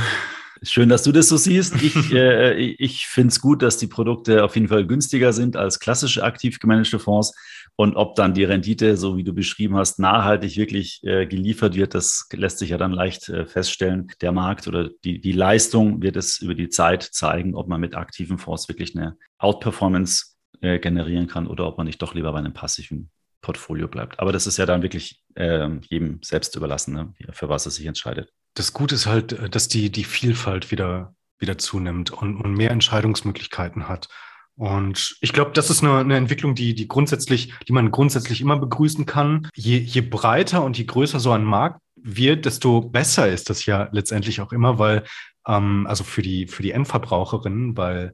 [0.68, 1.76] Schön, dass du das so siehst.
[1.82, 5.80] Ich, äh, ich finde es gut, dass die Produkte auf jeden Fall günstiger sind als
[5.80, 7.34] klassische aktiv gemanagte Fonds.
[7.76, 11.94] Und ob dann die Rendite, so wie du beschrieben hast, nachhaltig wirklich äh, geliefert wird,
[11.94, 14.08] das lässt sich ja dann leicht äh, feststellen.
[14.22, 17.96] Der Markt oder die, die Leistung wird es über die Zeit zeigen, ob man mit
[17.96, 22.40] aktiven Fonds wirklich eine Outperformance äh, generieren kann oder ob man nicht doch lieber bei
[22.40, 23.12] einem passiven
[23.42, 24.20] Portfolio bleibt.
[24.20, 27.14] Aber das ist ja dann wirklich ähm, jedem selbst überlassen, ne?
[27.32, 31.14] für was er sich entscheidet das Gute ist halt, äh, dass die, die Vielfalt wieder,
[31.38, 34.10] wieder zunimmt und, und mehr Entscheidungsmöglichkeiten hat.
[34.58, 38.58] Und ich glaube, das ist eine, eine Entwicklung, die, die grundsätzlich, die man grundsätzlich immer
[38.58, 39.50] begrüßen kann.
[39.54, 43.90] Je, je breiter und je größer so ein Markt wird, desto besser ist das ja
[43.92, 45.04] letztendlich auch immer, weil,
[45.46, 48.14] ähm, also für die, für die Endverbraucherinnen, weil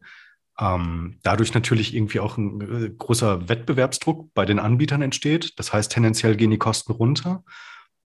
[0.60, 5.60] ähm, dadurch natürlich irgendwie auch ein äh, großer Wettbewerbsdruck bei den Anbietern entsteht.
[5.60, 7.44] Das heißt, tendenziell gehen die Kosten runter.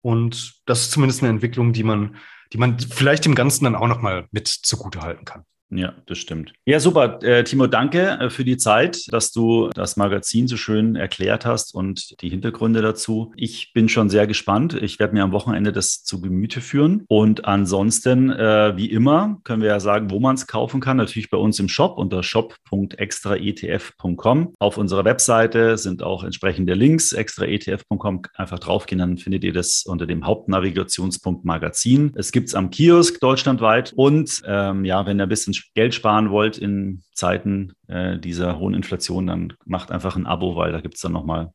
[0.05, 2.17] Und das ist zumindest eine Entwicklung, die man,
[2.53, 5.45] die man vielleicht dem Ganzen dann auch nochmal mit zugute halten kann.
[5.71, 6.53] Ja, das stimmt.
[6.65, 7.17] Ja, super.
[7.23, 11.73] Äh, Timo, danke äh, für die Zeit, dass du das Magazin so schön erklärt hast
[11.73, 13.33] und die Hintergründe dazu.
[13.35, 14.75] Ich bin schon sehr gespannt.
[14.75, 17.05] Ich werde mir am Wochenende das zu Gemüte führen.
[17.07, 20.97] Und ansonsten, äh, wie immer, können wir ja sagen, wo man es kaufen kann.
[20.97, 24.53] Natürlich bei uns im Shop unter shop.extraetf.com.
[24.59, 28.21] Auf unserer Webseite sind auch entsprechende Links, extraetf.com.
[28.35, 32.11] Einfach draufgehen, dann findet ihr das unter dem Hauptnavigationspunkt Magazin.
[32.15, 33.93] Es gibt es am Kiosk deutschlandweit.
[33.95, 38.73] Und ähm, ja, wenn ihr ein bisschen Geld sparen wollt in Zeiten äh, dieser hohen
[38.73, 41.51] Inflation, dann macht einfach ein Abo, weil da gibt es dann nochmal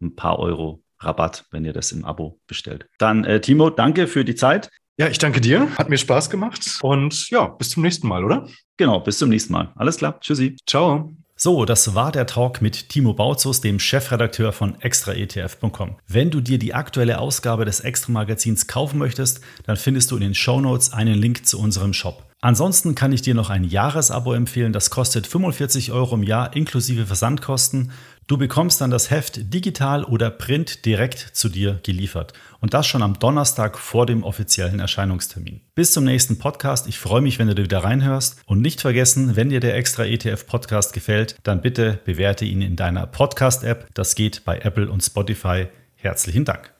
[0.00, 2.86] ein paar Euro Rabatt, wenn ihr das im Abo bestellt.
[2.98, 4.70] Dann, äh, Timo, danke für die Zeit.
[4.96, 5.68] Ja, ich danke dir.
[5.76, 6.78] Hat mir Spaß gemacht.
[6.82, 8.48] Und ja, bis zum nächsten Mal, oder?
[8.76, 9.72] Genau, bis zum nächsten Mal.
[9.74, 10.20] Alles klar.
[10.20, 10.56] Tschüssi.
[10.66, 11.14] Ciao.
[11.36, 15.96] So, das war der Talk mit Timo Bautzus, dem Chefredakteur von extraetf.com.
[16.06, 20.22] Wenn du dir die aktuelle Ausgabe des Extra Magazins kaufen möchtest, dann findest du in
[20.22, 22.22] den Show Notes einen Link zu unserem Shop.
[22.44, 24.74] Ansonsten kann ich dir noch ein Jahresabo empfehlen.
[24.74, 27.90] Das kostet 45 Euro im Jahr inklusive Versandkosten.
[28.26, 32.34] Du bekommst dann das Heft digital oder print direkt zu dir geliefert.
[32.60, 35.62] Und das schon am Donnerstag vor dem offiziellen Erscheinungstermin.
[35.74, 36.86] Bis zum nächsten Podcast.
[36.86, 38.42] Ich freue mich, wenn du wieder reinhörst.
[38.44, 42.76] Und nicht vergessen, wenn dir der Extra ETF Podcast gefällt, dann bitte bewerte ihn in
[42.76, 43.86] deiner Podcast-App.
[43.94, 45.68] Das geht bei Apple und Spotify.
[45.96, 46.73] Herzlichen Dank.